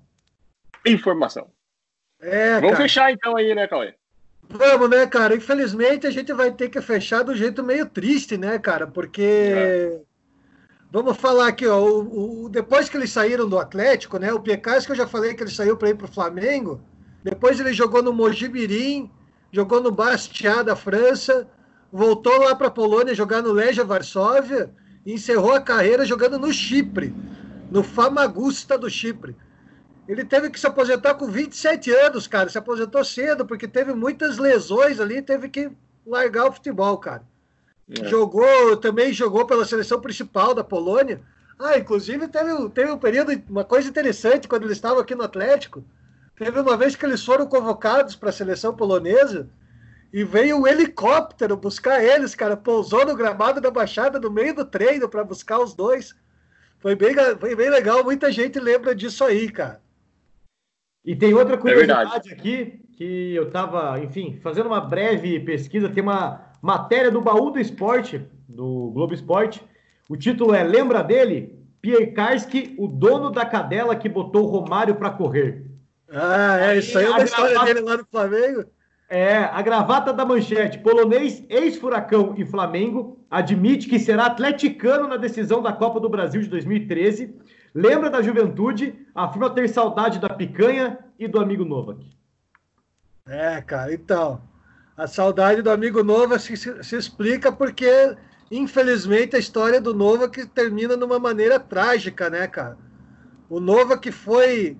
Informação. 0.85 1.47
É, 2.21 2.55
Vamos 2.55 2.71
cara. 2.71 2.83
fechar 2.83 3.11
então 3.11 3.35
aí, 3.35 3.55
né, 3.55 3.67
Cauê? 3.67 3.93
Vamos, 4.49 4.89
né, 4.89 5.05
cara? 5.05 5.35
Infelizmente 5.35 6.07
a 6.07 6.11
gente 6.11 6.33
vai 6.33 6.51
ter 6.51 6.69
que 6.69 6.81
fechar 6.81 7.23
do 7.23 7.35
jeito 7.35 7.63
meio 7.63 7.85
triste, 7.85 8.37
né, 8.37 8.57
cara? 8.57 8.87
Porque. 8.87 9.21
É. 9.21 9.99
Vamos 10.91 11.17
falar 11.17 11.49
aqui, 11.49 11.67
ó. 11.67 11.79
O, 11.79 12.45
o, 12.45 12.49
depois 12.49 12.89
que 12.89 12.97
eles 12.97 13.11
saíram 13.11 13.47
do 13.47 13.59
Atlético, 13.59 14.17
né? 14.17 14.33
O 14.33 14.39
Piecas, 14.39 14.85
que 14.85 14.91
eu 14.91 14.95
já 14.95 15.05
falei 15.05 15.35
que 15.35 15.43
ele 15.43 15.51
saiu 15.51 15.77
para 15.77 15.89
ir 15.89 15.95
para 15.95 16.05
o 16.05 16.11
Flamengo. 16.11 16.81
Depois 17.23 17.59
ele 17.59 17.73
jogou 17.73 18.01
no 18.01 18.11
Mojimirim, 18.11 19.11
jogou 19.51 19.81
no 19.81 19.91
Bastia 19.91 20.63
da 20.63 20.75
França, 20.75 21.47
voltou 21.91 22.39
lá 22.39 22.55
para 22.55 22.67
a 22.67 22.71
Polônia 22.71 23.13
jogar 23.13 23.43
no 23.43 23.51
Legia 23.51 23.83
Varsóvia 23.83 24.71
e 25.05 25.13
encerrou 25.13 25.53
a 25.53 25.61
carreira 25.61 26.05
jogando 26.05 26.39
no 26.39 26.51
Chipre 26.51 27.13
no 27.69 27.83
Famagusta 27.83 28.77
do 28.77 28.89
Chipre. 28.89 29.35
Ele 30.07 30.25
teve 30.25 30.49
que 30.49 30.59
se 30.59 30.65
aposentar 30.65 31.13
com 31.13 31.27
27 31.27 31.91
anos, 31.91 32.27
cara. 32.27 32.49
Se 32.49 32.57
aposentou 32.57 33.03
cedo, 33.05 33.45
porque 33.45 33.67
teve 33.67 33.93
muitas 33.93 34.37
lesões 34.37 34.99
ali, 34.99 35.21
teve 35.21 35.49
que 35.49 35.71
largar 36.05 36.47
o 36.47 36.51
futebol, 36.51 36.97
cara. 36.97 37.23
É. 37.89 38.05
Jogou, 38.05 38.75
também 38.77 39.13
jogou 39.13 39.45
pela 39.45 39.65
seleção 39.65 40.01
principal 40.01 40.55
da 40.55 40.63
Polônia. 40.63 41.21
Ah, 41.59 41.77
inclusive 41.77 42.27
teve, 42.27 42.69
teve 42.69 42.91
um 42.91 42.97
período, 42.97 43.39
uma 43.49 43.63
coisa 43.63 43.89
interessante, 43.89 44.47
quando 44.47 44.63
ele 44.63 44.73
estava 44.73 45.01
aqui 45.01 45.13
no 45.13 45.23
Atlético. 45.23 45.83
Teve 46.35 46.59
uma 46.59 46.77
vez 46.77 46.95
que 46.95 47.05
eles 47.05 47.23
foram 47.23 47.45
convocados 47.45 48.15
para 48.15 48.29
a 48.29 48.33
seleção 48.33 48.73
polonesa 48.73 49.47
e 50.11 50.23
veio 50.23 50.57
um 50.57 50.65
helicóptero 50.65 51.57
buscar 51.57 52.03
eles, 52.03 52.33
cara. 52.33 52.55
Pousou 52.55 53.05
no 53.05 53.15
gramado 53.15 53.59
da 53.61 53.69
Baixada 53.69 54.19
no 54.19 54.31
meio 54.31 54.55
do 54.55 54.65
treino 54.65 55.07
para 55.07 55.23
buscar 55.23 55.59
os 55.59 55.73
dois. 55.73 56.15
Foi 56.79 56.95
bem, 56.95 57.13
foi 57.39 57.55
bem 57.55 57.69
legal. 57.69 58.03
Muita 58.03 58.31
gente 58.31 58.59
lembra 58.59 58.95
disso 58.95 59.23
aí, 59.23 59.51
cara. 59.51 59.81
E 61.03 61.15
tem 61.15 61.33
outra 61.33 61.55
é 61.55 61.57
curiosidade 61.57 62.29
é 62.29 62.33
aqui, 62.33 62.81
que 62.95 63.33
eu 63.35 63.47
estava, 63.47 63.99
enfim, 63.99 64.39
fazendo 64.41 64.67
uma 64.67 64.81
breve 64.81 65.39
pesquisa. 65.39 65.89
Tem 65.89 66.03
uma 66.03 66.53
matéria 66.61 67.11
do 67.11 67.21
Baú 67.21 67.51
do 67.51 67.59
Esporte, 67.59 68.25
do 68.47 68.91
Globo 68.91 69.13
Esporte. 69.13 69.61
O 70.09 70.15
título 70.15 70.53
é 70.53 70.63
Lembra 70.63 71.03
dele? 71.03 71.57
Pierre 71.81 72.11
Karski, 72.11 72.75
o 72.77 72.87
dono 72.87 73.29
da 73.29 73.45
cadela 73.45 73.95
que 73.95 74.09
botou 74.09 74.43
o 74.43 74.49
Romário 74.49 74.95
para 74.95 75.11
correr. 75.11 75.65
Ah, 76.11 76.57
é, 76.59 76.77
isso 76.77 76.97
aí 76.97 77.05
é 77.05 77.09
uma 77.09 77.23
história 77.23 77.63
dele 77.63 77.81
lá 77.81 77.97
no 77.97 78.05
Flamengo. 78.05 78.65
É, 79.09 79.37
a 79.37 79.59
gravata 79.63 80.13
da 80.13 80.23
manchete. 80.23 80.77
Polonês, 80.77 81.43
ex-furacão 81.49 82.35
e 82.37 82.45
Flamengo, 82.45 83.25
admite 83.29 83.89
que 83.89 83.97
será 83.97 84.27
atleticano 84.27 85.07
na 85.07 85.17
decisão 85.17 85.63
da 85.63 85.73
Copa 85.73 85.99
do 85.99 86.07
Brasil 86.07 86.41
de 86.41 86.47
2013. 86.47 87.35
Lembra 87.73 88.11
da 88.11 88.21
juventude, 88.21 88.93
afirma 89.15 89.49
ter 89.49 89.67
saudade 89.67 90.19
da 90.19 90.29
picanha 90.29 90.99
e 91.17 91.27
do 91.27 91.39
amigo 91.39 91.65
Novak. 91.65 92.05
É, 93.27 93.59
cara, 93.61 93.91
então. 93.91 94.41
A 94.95 95.07
saudade 95.07 95.63
do 95.63 95.71
amigo 95.71 96.03
Novak 96.03 96.41
se, 96.41 96.83
se, 96.83 96.95
explica 96.95 97.51
porque, 97.51 98.15
infelizmente, 98.51 99.35
a 99.35 99.39
história 99.39 99.81
do 99.81 99.93
Novak 99.93 100.45
termina 100.47 100.95
de 100.95 101.03
uma 101.03 101.17
maneira 101.17 101.59
trágica, 101.59 102.29
né, 102.29 102.47
cara? 102.47 102.77
O 103.49 103.59
Novak 103.59 104.11
foi. 104.11 104.77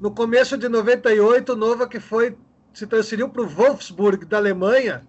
No 0.00 0.10
começo 0.10 0.56
de 0.56 0.68
98, 0.68 1.52
o 1.52 1.56
Novak 1.56 2.00
foi 2.00 2.36
se 2.78 2.86
transferiu 2.86 3.28
para 3.28 3.42
o 3.42 3.48
Wolfsburg 3.48 4.24
da 4.24 4.36
Alemanha. 4.36 5.04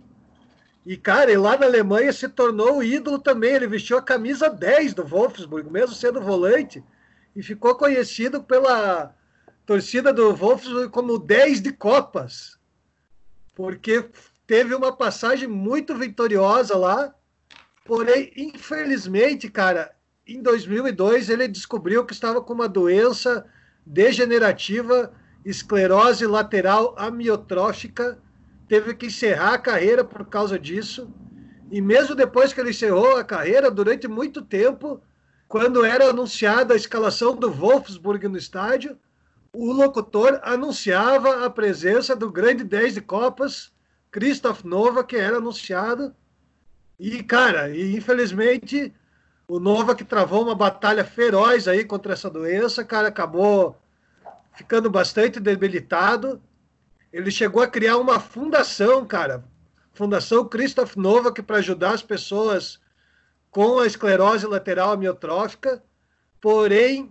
E, 0.83 0.97
cara, 0.97 1.31
e 1.31 1.37
lá 1.37 1.55
na 1.55 1.67
Alemanha 1.67 2.11
se 2.11 2.27
tornou 2.27 2.77
o 2.77 2.83
ídolo 2.83 3.19
também. 3.19 3.53
Ele 3.53 3.67
vestiu 3.67 3.97
a 3.97 4.01
camisa 4.01 4.49
10 4.49 4.95
do 4.95 5.05
Wolfsburg, 5.05 5.69
mesmo 5.69 5.95
sendo 5.95 6.19
volante, 6.19 6.83
e 7.35 7.43
ficou 7.43 7.75
conhecido 7.75 8.41
pela 8.41 9.13
torcida 9.67 10.11
do 10.11 10.33
Wolfsburg 10.35 10.89
como 10.89 11.19
10 11.19 11.61
de 11.61 11.71
Copas, 11.71 12.57
porque 13.53 14.09
teve 14.47 14.73
uma 14.73 14.91
passagem 14.91 15.47
muito 15.47 15.95
vitoriosa 15.95 16.75
lá. 16.75 17.13
Porém, 17.85 18.33
infelizmente, 18.35 19.47
cara, 19.47 19.91
em 20.25 20.41
2002 20.41 21.29
ele 21.29 21.47
descobriu 21.47 22.03
que 22.03 22.13
estava 22.13 22.41
com 22.41 22.53
uma 22.53 22.67
doença 22.67 23.45
degenerativa 23.85 25.13
esclerose 25.45 26.25
lateral 26.25 26.93
amiotrófica, 26.97 28.19
teve 28.67 28.93
que 28.93 29.07
encerrar 29.07 29.53
a 29.53 29.57
carreira 29.57 30.03
por 30.03 30.25
causa 30.25 30.59
disso. 30.59 31.11
E 31.71 31.81
mesmo 31.81 32.15
depois 32.15 32.53
que 32.53 32.59
ele 32.59 32.71
encerrou 32.71 33.17
a 33.17 33.23
carreira, 33.23 33.69
durante 33.69 34.07
muito 34.07 34.41
tempo, 34.41 35.01
quando 35.47 35.83
era 35.83 36.09
anunciada 36.09 36.73
a 36.73 36.77
escalação 36.77 37.35
do 37.35 37.51
Wolfsburg 37.51 38.27
no 38.27 38.37
estádio, 38.37 38.97
o 39.53 39.71
locutor 39.71 40.39
anunciava 40.43 41.45
a 41.45 41.49
presença 41.49 42.15
do 42.15 42.31
grande 42.31 42.63
10 42.63 42.95
de 42.95 43.01
Copas, 43.01 43.71
Christoph 44.11 44.63
Nova, 44.63 45.03
que 45.03 45.15
era 45.15 45.37
anunciado. 45.37 46.13
E, 46.99 47.23
cara, 47.23 47.69
e 47.69 47.95
infelizmente, 47.95 48.93
o 49.47 49.59
Nova 49.59 49.95
que 49.95 50.03
travou 50.03 50.43
uma 50.43 50.53
batalha 50.53 51.03
feroz 51.03 51.67
aí 51.67 51.83
contra 51.83 52.13
essa 52.13 52.29
doença, 52.29 52.83
cara, 52.83 53.07
acabou 53.07 53.75
ficando 54.59 54.89
bastante 54.89 55.39
debilitado. 55.39 56.41
Ele 57.13 57.31
chegou 57.31 57.63
a 57.63 57.67
criar 57.67 57.95
uma 57.95 58.19
fundação, 58.19 59.05
cara, 59.05 59.45
Fundação 59.93 60.45
Christoph 60.45 60.97
Novak, 60.97 61.41
para 61.41 61.59
ajudar 61.59 61.93
as 61.93 62.03
pessoas 62.03 62.77
com 63.49 63.79
a 63.79 63.87
esclerose 63.87 64.45
lateral 64.45 64.91
amiotrófica. 64.91 65.81
Porém, 66.41 67.09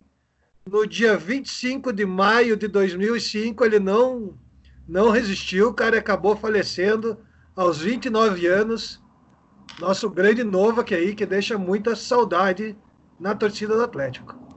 no 0.70 0.86
dia 0.86 1.16
25 1.16 1.90
de 1.90 2.04
maio 2.04 2.54
de 2.54 2.68
2005, 2.68 3.64
ele 3.64 3.78
não 3.78 4.38
não 4.86 5.10
resistiu, 5.10 5.72
cara, 5.72 5.98
acabou 5.98 6.36
falecendo 6.36 7.18
aos 7.56 7.78
29 7.78 8.46
anos. 8.46 9.02
Nosso 9.78 10.08
grande 10.08 10.44
Novak 10.44 10.94
aí, 10.94 11.14
que 11.14 11.24
deixa 11.24 11.56
muita 11.58 11.96
saudade 11.96 12.76
na 13.18 13.34
torcida 13.34 13.74
do 13.74 13.82
Atlético. 13.82 14.47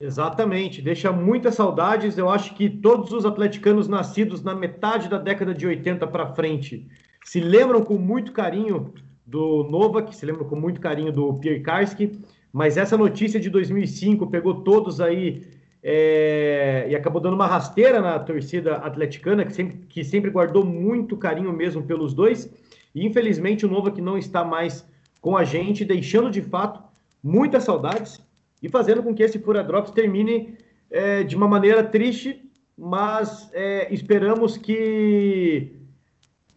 Exatamente, 0.00 0.80
deixa 0.80 1.10
muitas 1.10 1.56
saudades. 1.56 2.16
Eu 2.16 2.30
acho 2.30 2.54
que 2.54 2.70
todos 2.70 3.12
os 3.12 3.26
atleticanos 3.26 3.88
nascidos 3.88 4.42
na 4.42 4.54
metade 4.54 5.08
da 5.08 5.18
década 5.18 5.52
de 5.52 5.66
80 5.66 6.06
para 6.06 6.34
frente 6.34 6.86
se 7.24 7.40
lembram 7.40 7.82
com 7.82 7.98
muito 7.98 8.32
carinho 8.32 8.94
do 9.26 9.64
Novak, 9.64 10.14
se 10.14 10.24
lembram 10.24 10.44
com 10.44 10.56
muito 10.56 10.80
carinho 10.80 11.12
do 11.12 11.34
Pierre 11.34 11.60
Karski, 11.60 12.18
mas 12.52 12.76
essa 12.76 12.96
notícia 12.96 13.40
de 13.40 13.50
2005 13.50 14.28
pegou 14.28 14.62
todos 14.62 15.00
aí 15.00 15.46
é, 15.82 16.86
e 16.88 16.94
acabou 16.94 17.20
dando 17.20 17.34
uma 17.34 17.46
rasteira 17.46 18.00
na 18.00 18.18
torcida 18.18 18.76
atleticana, 18.76 19.44
que 19.44 19.52
sempre, 19.52 19.76
que 19.88 20.04
sempre 20.04 20.30
guardou 20.30 20.64
muito 20.64 21.16
carinho 21.16 21.52
mesmo 21.52 21.82
pelos 21.82 22.14
dois. 22.14 22.50
E 22.94 23.04
infelizmente 23.04 23.66
o 23.66 23.68
Novak 23.68 24.00
não 24.00 24.16
está 24.16 24.44
mais 24.44 24.86
com 25.20 25.36
a 25.36 25.44
gente, 25.44 25.84
deixando 25.84 26.30
de 26.30 26.40
fato 26.40 26.82
muitas 27.22 27.64
saudades 27.64 28.20
e 28.62 28.68
fazendo 28.68 29.02
com 29.02 29.14
que 29.14 29.22
esse 29.22 29.38
Fura 29.38 29.62
Drops 29.62 29.90
termine 29.90 30.56
é, 30.90 31.22
de 31.22 31.36
uma 31.36 31.48
maneira 31.48 31.82
triste, 31.84 32.42
mas 32.76 33.50
é, 33.52 33.92
esperamos 33.92 34.56
que 34.56 35.72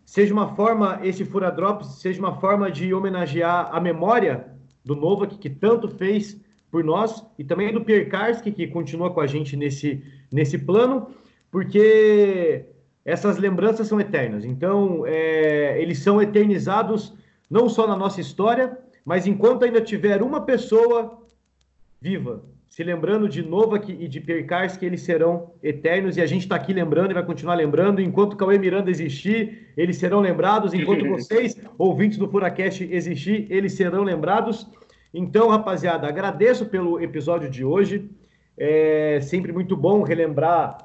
seja 0.06 0.34
uma 0.34 0.56
forma, 0.56 1.00
esse 1.04 1.24
Fura 1.24 1.50
Drops, 1.50 2.00
seja 2.00 2.20
uma 2.20 2.36
forma 2.40 2.70
de 2.70 2.94
homenagear 2.94 3.70
a 3.72 3.80
memória 3.80 4.48
do 4.84 4.96
Novak, 4.96 5.38
que 5.38 5.50
tanto 5.50 5.88
fez 5.88 6.40
por 6.70 6.84
nós, 6.84 7.26
e 7.38 7.44
também 7.44 7.74
do 7.74 7.82
Pierre 7.82 8.06
Karski, 8.06 8.52
que 8.52 8.68
continua 8.68 9.14
com 9.14 9.22
a 9.22 9.28
gente 9.28 9.56
nesse, 9.58 10.04
nesse 10.32 10.58
plano, 10.58 11.08
porque 11.52 12.66
essas 13.04 13.38
lembranças 13.38 13.88
são 13.88 14.00
eternas. 14.00 14.46
Então, 14.46 15.06
é, 15.06 15.82
eles 15.82 16.00
são 16.00 16.22
eternizados 16.22 17.14
não 17.50 17.68
só 17.68 17.86
na 17.86 17.96
nossa 17.96 18.22
história, 18.22 18.78
mas 19.04 19.28
enquanto 19.28 19.66
ainda 19.66 19.82
tiver 19.82 20.22
uma 20.22 20.42
pessoa 20.42 21.22
viva, 22.02 22.44
se 22.68 22.84
lembrando 22.84 23.30
de 23.30 23.44
Novak 23.44 23.92
e 23.92 24.08
de 24.08 24.20
Percars 24.20 24.76
que 24.76 24.84
eles 24.84 25.02
serão 25.02 25.52
eternos 25.62 26.18
e 26.18 26.22
a 26.22 26.26
gente 26.26 26.42
está 26.42 26.56
aqui 26.56 26.74
lembrando 26.74 27.12
e 27.12 27.14
vai 27.14 27.24
continuar 27.24 27.54
lembrando. 27.54 28.02
Enquanto 28.02 28.34
o 28.34 28.36
Cauê 28.36 28.58
Miranda 28.58 28.90
existir, 28.90 29.72
eles 29.78 29.98
serão 29.98 30.20
lembrados. 30.20 30.74
Enquanto 30.74 31.08
vocês, 31.08 31.62
ouvintes 31.78 32.18
do 32.18 32.28
Furacast, 32.28 32.84
existir, 32.92 33.46
eles 33.52 33.74
serão 33.74 34.04
lembrados. 34.04 34.68
Então, 35.14 35.50
rapaziada, 35.50 36.08
agradeço 36.08 36.66
pelo 36.66 37.00
episódio 37.00 37.50
de 37.50 37.64
hoje. 37.64 38.10
É 38.58 39.20
sempre 39.22 39.52
muito 39.52 39.78
bom 39.78 40.02
relembrar 40.02 40.78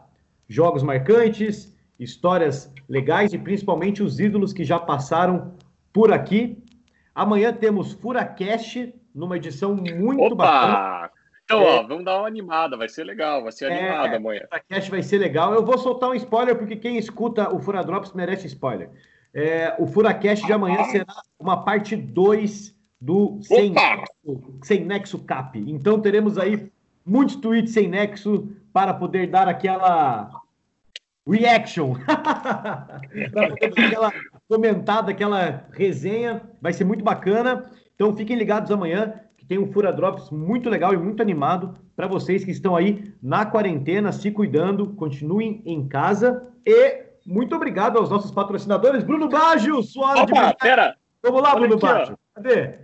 jogos 0.46 0.83
marcantes, 0.83 1.74
histórias 1.98 2.70
legais 2.87 3.33
e 3.33 3.38
principalmente 3.38 4.02
os 4.02 4.20
ídolos 4.20 4.52
que 4.52 4.64
já 4.64 4.79
passaram 4.79 5.55
por 5.94 6.12
aqui. 6.12 6.62
Amanhã 7.14 7.55
temos 7.55 7.92
Furacast 7.92 8.92
numa 9.16 9.37
edição 9.37 9.74
muito 9.74 10.22
Opa! 10.22 10.35
bacana. 10.37 11.11
Então, 11.44 11.61
é, 11.62 11.79
ó, 11.79 11.83
vamos 11.85 12.05
dar 12.05 12.18
uma 12.18 12.26
animada, 12.26 12.76
vai 12.76 12.88
ser 12.88 13.05
legal, 13.05 13.42
vai 13.42 13.52
ser 13.52 13.70
é, 13.70 13.79
animado 13.79 14.16
amanhã. 14.16 14.42
A 14.50 14.59
cast 14.59 14.90
vai 14.90 15.02
ser 15.02 15.18
legal. 15.18 15.55
Eu 15.55 15.64
vou 15.64 15.79
soltar 15.79 16.11
um 16.11 16.14
spoiler, 16.14 16.57
porque 16.57 16.74
quem 16.76 16.98
escuta 16.98 17.55
o 17.55 17.61
Fura 17.61 17.85
Drops 17.85 18.12
merece 18.12 18.48
spoiler. 18.48 18.90
É, 19.33 19.74
o 19.79 19.87
Furacast 19.87 20.44
de 20.44 20.52
amanhã 20.52 20.83
será 20.85 21.07
uma 21.38 21.62
parte 21.62 21.94
2 21.94 22.74
do 23.00 23.38
sem 23.42 23.70
nexo, 23.70 24.59
sem 24.62 24.85
nexo, 24.85 25.18
Cap. 25.20 25.59
Então 25.59 26.00
teremos 26.00 26.37
aí 26.38 26.72
muitos 27.05 27.37
tweets 27.37 27.72
sem 27.72 27.87
nexo 27.87 28.48
para 28.72 28.92
poder 28.92 29.29
dar 29.29 29.46
aquela 29.46 30.31
reaction. 31.29 31.94
para 33.33 33.48
poder 33.50 33.70
dar 33.70 33.87
aquela 33.87 34.12
comentada, 34.48 35.11
aquela 35.11 35.66
resenha. 35.70 36.42
Vai 36.61 36.72
ser 36.72 36.85
muito 36.85 37.05
bacana. 37.05 37.70
Então 37.96 38.14
fiquem 38.14 38.37
ligados 38.37 38.70
amanhã, 38.70 39.14
que 39.37 39.44
tem 39.44 39.59
um 39.59 39.72
Fura 39.72 39.92
Drops 39.92 40.30
muito 40.30 40.70
legal 40.70 40.94
e 40.94 40.98
muito 40.98 41.20
animado 41.20 41.74
para 41.96 42.06
vocês 42.06 42.44
que 42.44 42.50
estão 42.50 42.76
aí 42.76 43.12
na 43.22 43.44
quarentena, 43.44 44.12
se 44.12 44.30
cuidando, 44.30 44.88
continuem 44.94 45.62
em 45.64 45.88
casa. 45.88 46.46
E 46.64 47.06
muito 47.26 47.56
obrigado 47.56 47.98
aos 47.98 48.11
nossos 48.11 48.30
patrocinadores. 48.30 49.02
Bruno 49.02 49.28
Baggio, 49.28 49.82
sua 49.82 50.11
hora 50.11 50.22
Opa, 50.22 50.48
de 50.48 50.56
pera. 50.59 50.96
Vamos 51.22 51.42
lá, 51.42 51.54
Bruno 51.54 51.78
Baggio. 51.78 52.18
Cadê? 52.35 52.74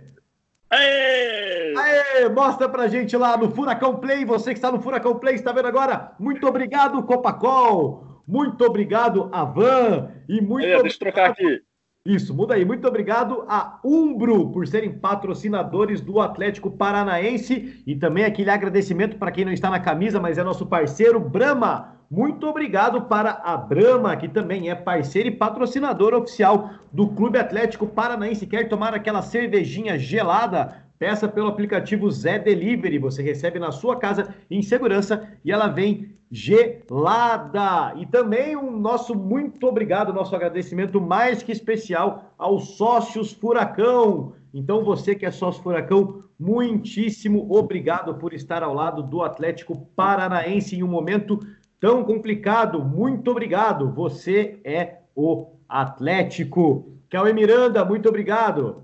Aê! 0.71 1.73
Aê! 1.77 2.29
Mostra 2.29 2.67
pra 2.67 2.87
gente 2.87 3.15
lá 3.15 3.37
no 3.37 3.51
Furacão 3.51 3.97
Play. 3.97 4.25
Você 4.25 4.49
que 4.51 4.57
está 4.57 4.71
no 4.71 4.81
Furacão 4.81 5.19
Play, 5.19 5.35
está 5.35 5.51
vendo 5.51 5.67
agora? 5.67 6.13
Muito 6.19 6.47
obrigado, 6.47 7.03
Copacol. 7.03 8.23
Muito 8.27 8.65
obrigado, 8.65 9.29
Avan. 9.31 10.11
E 10.27 10.41
muito 10.41 10.65
Aí, 10.65 10.81
Deixa 10.81 10.95
eu 10.95 10.99
trocar 10.99 11.29
aqui. 11.29 11.61
Isso, 12.05 12.33
muda 12.33 12.55
aí. 12.55 12.65
Muito 12.65 12.85
obrigado 12.85 13.45
a 13.47 13.79
Umbro 13.81 14.51
por 14.51 14.67
serem 14.67 14.91
patrocinadores 14.91 16.01
do 16.01 16.19
Atlético 16.19 16.69
Paranaense 16.69 17.81
e 17.87 17.95
também 17.95 18.25
aquele 18.25 18.49
agradecimento 18.49 19.15
para 19.17 19.31
quem 19.31 19.45
não 19.45 19.53
está 19.53 19.69
na 19.69 19.79
camisa, 19.79 20.19
mas 20.19 20.37
é 20.37 20.43
nosso 20.43 20.65
parceiro 20.65 21.17
Brama. 21.17 21.95
Muito 22.11 22.45
obrigado 22.45 23.03
para 23.03 23.41
a 23.43 23.55
Brama, 23.55 24.17
que 24.17 24.27
também 24.27 24.69
é 24.69 24.75
parceiro 24.75 25.29
e 25.29 25.31
patrocinador 25.31 26.13
oficial 26.13 26.71
do 26.91 27.07
Clube 27.07 27.39
Atlético 27.39 27.87
Paranaense. 27.87 28.45
Quer 28.47 28.67
tomar 28.67 28.93
aquela 28.93 29.21
cervejinha 29.21 29.97
gelada? 29.97 30.82
Peça 30.97 31.27
pelo 31.27 31.47
aplicativo 31.47 32.09
Zé 32.09 32.39
Delivery. 32.39 32.97
Você 32.97 33.21
recebe 33.21 33.59
na 33.59 33.71
sua 33.71 33.97
casa 33.97 34.33
em 34.49 34.61
segurança 34.61 35.27
e 35.43 35.51
ela 35.51 35.67
vem 35.67 36.13
gelada. 36.31 37.93
E 37.97 38.05
também 38.07 38.55
um 38.55 38.71
nosso 38.79 39.13
muito 39.13 39.67
obrigado, 39.67 40.11
nosso 40.11 40.35
agradecimento 40.35 40.99
mais 40.99 41.43
que 41.43 41.51
especial 41.51 42.33
aos 42.37 42.75
sócios 42.75 43.31
Furacão. 43.31 44.33
Então, 44.53 44.83
você 44.83 45.13
que 45.15 45.25
é 45.25 45.31
sócio 45.31 45.61
Furacão, 45.61 46.23
muitíssimo 46.39 47.47
obrigado 47.55 48.15
por 48.15 48.33
estar 48.33 48.63
ao 48.63 48.73
lado 48.73 49.03
do 49.03 49.21
Atlético 49.21 49.75
Paranaense 49.95 50.75
em 50.75 50.83
um 50.83 50.87
momento 50.87 51.39
tão 51.79 52.03
complicado. 52.03 52.83
Muito 52.83 53.29
obrigado. 53.29 53.91
Você 53.93 54.59
é 54.63 54.99
o 55.15 55.53
Atlético. 55.67 56.97
Cauê 57.09 57.33
Miranda, 57.33 57.85
muito 57.85 58.09
obrigado. 58.09 58.82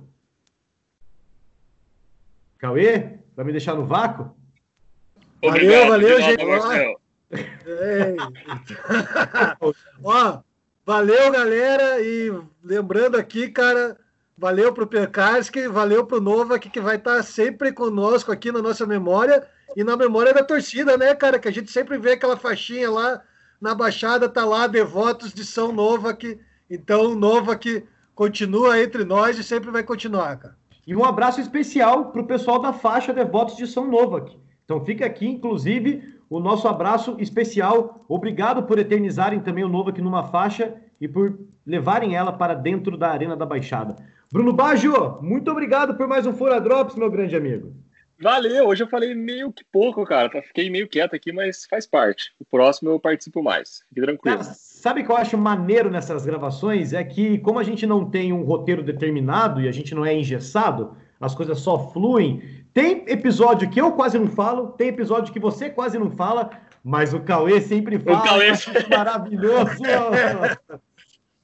Cauê, 2.60 3.18
vai 3.36 3.46
me 3.46 3.52
deixar 3.54 3.74
no 3.74 3.86
vácuo? 3.86 4.36
Obrigado, 5.42 5.88
valeu, 5.88 5.88
valeu, 5.88 6.22
gente. 6.22 6.44
Ó, 10.04 10.40
valeu, 10.86 11.32
galera. 11.32 12.02
E 12.02 12.34
lembrando 12.62 13.16
aqui, 13.16 13.48
cara, 13.48 13.98
valeu 14.38 14.74
pro 14.74 14.86
Perkarski, 14.86 15.70
valeu 15.70 16.06
pro 16.06 16.20
Nova 16.20 16.56
aqui, 16.56 16.70
que 16.70 16.82
vai 16.82 16.98
estar 16.98 17.16
tá 17.16 17.24
sempre 17.24 17.72
conosco 17.72 18.30
aqui 18.30 18.52
na 18.52 18.62
nossa 18.62 18.86
memória 18.86 19.48
e 19.74 19.84
na 19.84 19.96
memória 19.96 20.34
da 20.34 20.44
torcida, 20.44 20.98
né, 20.98 21.16
cara? 21.16 21.40
Que 21.40 21.48
a 21.48 21.52
gente 21.52 21.72
sempre 21.72 21.98
vê 21.98 22.12
aquela 22.12 22.36
faixinha 22.36 22.92
lá 22.92 23.22
na 23.62 23.74
Baixada, 23.74 24.28
tá 24.28 24.44
lá, 24.44 24.68
devotos 24.68 25.34
de 25.34 25.46
São 25.46 25.72
Nova 25.72 26.10
aqui. 26.10 26.38
Então, 26.70 27.16
Nova 27.16 27.56
que 27.56 27.86
continua 28.14 28.82
entre 28.82 29.06
nós 29.06 29.38
e 29.38 29.46
sempre 29.46 29.72
vai 29.72 29.84
continuar, 29.84 30.38
cara. 30.38 30.59
E 30.90 30.96
um 30.96 31.06
abraço 31.06 31.40
especial 31.40 32.06
pro 32.06 32.26
pessoal 32.26 32.58
da 32.58 32.74
faixa 32.74 33.14
Devotos 33.14 33.56
de 33.56 33.68
São 33.68 33.88
Novak. 33.88 34.36
Então 34.66 34.84
fica 34.84 35.06
aqui, 35.06 35.28
inclusive, 35.28 36.16
o 36.28 36.40
nosso 36.40 36.68
abraço 36.68 37.16
especial. 37.20 38.04
Obrigado 38.10 38.64
por 38.64 38.80
eternizarem 38.80 39.40
também 39.40 39.64
o 39.64 39.70
Novo 39.70 39.92
aqui 39.92 40.02
numa 40.02 40.24
faixa 40.24 40.74
e 41.00 41.08
por 41.08 41.38
levarem 41.64 42.16
ela 42.16 42.34
para 42.34 42.56
dentro 42.56 42.98
da 42.98 43.12
Arena 43.12 43.38
da 43.38 43.46
Baixada. 43.46 43.98
Bruno 44.34 44.52
Baggio, 44.52 45.20
muito 45.22 45.52
obrigado 45.52 45.94
por 45.94 46.08
mais 46.08 46.26
um 46.26 46.34
Fora 46.34 46.60
Drops, 46.60 46.96
meu 46.96 47.12
grande 47.12 47.36
amigo. 47.36 47.72
Valeu, 48.20 48.66
hoje 48.66 48.82
eu 48.84 48.88
falei 48.88 49.14
meio 49.14 49.54
que 49.54 49.64
pouco, 49.72 50.04
cara. 50.06 50.42
Fiquei 50.42 50.72
meio 50.72 50.90
quieto 50.90 51.16
aqui, 51.16 51.32
mas 51.32 51.66
faz 51.66 51.86
parte. 51.86 52.34
O 52.40 52.46
próximo 52.46 52.90
eu 52.90 53.00
participo 53.00 53.44
mais. 53.44 53.84
Fique 53.90 54.02
tranquilo. 54.02 54.40
Cara, 54.40 54.56
sabe 54.80 55.02
o 55.02 55.06
que 55.06 55.12
eu 55.12 55.18
acho 55.18 55.38
maneiro 55.38 55.92
nessas 55.92 56.26
gravações? 56.26 56.94
É 56.94 57.04
que, 57.04 57.38
como 57.40 57.60
a 57.60 57.64
gente 57.64 57.86
não 57.86 58.06
tem 58.06 58.32
um 58.32 58.44
roteiro 58.44 58.82
determinado 58.82 59.60
e 59.60 59.68
a 59.68 59.72
gente 59.72 59.94
não 59.94 60.06
é 60.06 60.16
engessado, 60.16 60.96
as 61.20 61.36
coisas 61.36 61.60
só 61.60 61.92
fluem. 61.92 62.42
Tem 62.74 63.04
episódio 63.08 63.70
que 63.70 63.82
eu 63.82 63.92
quase 63.92 64.18
não 64.18 64.28
falo, 64.28 64.68
tem 64.70 64.88
episódio 64.88 65.34
que 65.34 65.40
você 65.40 65.70
quase 65.70 66.00
não 66.00 66.10
fala, 66.12 66.50
mas 66.82 67.14
o 67.14 67.20
Cauê 67.20 67.60
sempre 67.60 68.00
fala. 68.00 68.20
O 68.20 68.24
Cauê 68.24 68.48
é 68.48 68.54
maravilhoso. 68.90 69.80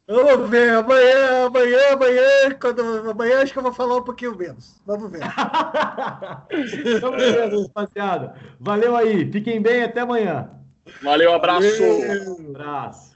Vamos 0.07 0.49
ver, 0.51 0.69
amanhã, 0.69 1.47
amanhã, 1.47 1.79
amanhã, 1.93 2.57
quando, 2.61 3.09
amanhã 3.09 3.41
acho 3.41 3.51
que 3.51 3.57
eu 3.57 3.63
vou 3.63 3.73
falar 3.73 3.97
um 3.97 4.03
pouquinho 4.03 4.37
menos. 4.37 4.79
Vamos 4.85 5.11
ver. 5.11 5.19
então, 6.95 7.09
beleza, 7.09 7.63
rapaziada. 7.63 8.35
Valeu 8.59 8.95
aí, 8.95 9.29
fiquem 9.31 9.59
bem, 9.59 9.83
até 9.83 10.01
amanhã. 10.01 10.51
Valeu, 11.01 11.33
abraço. 11.33 11.81
Valeu. 11.81 12.37
Abraço. 12.49 13.14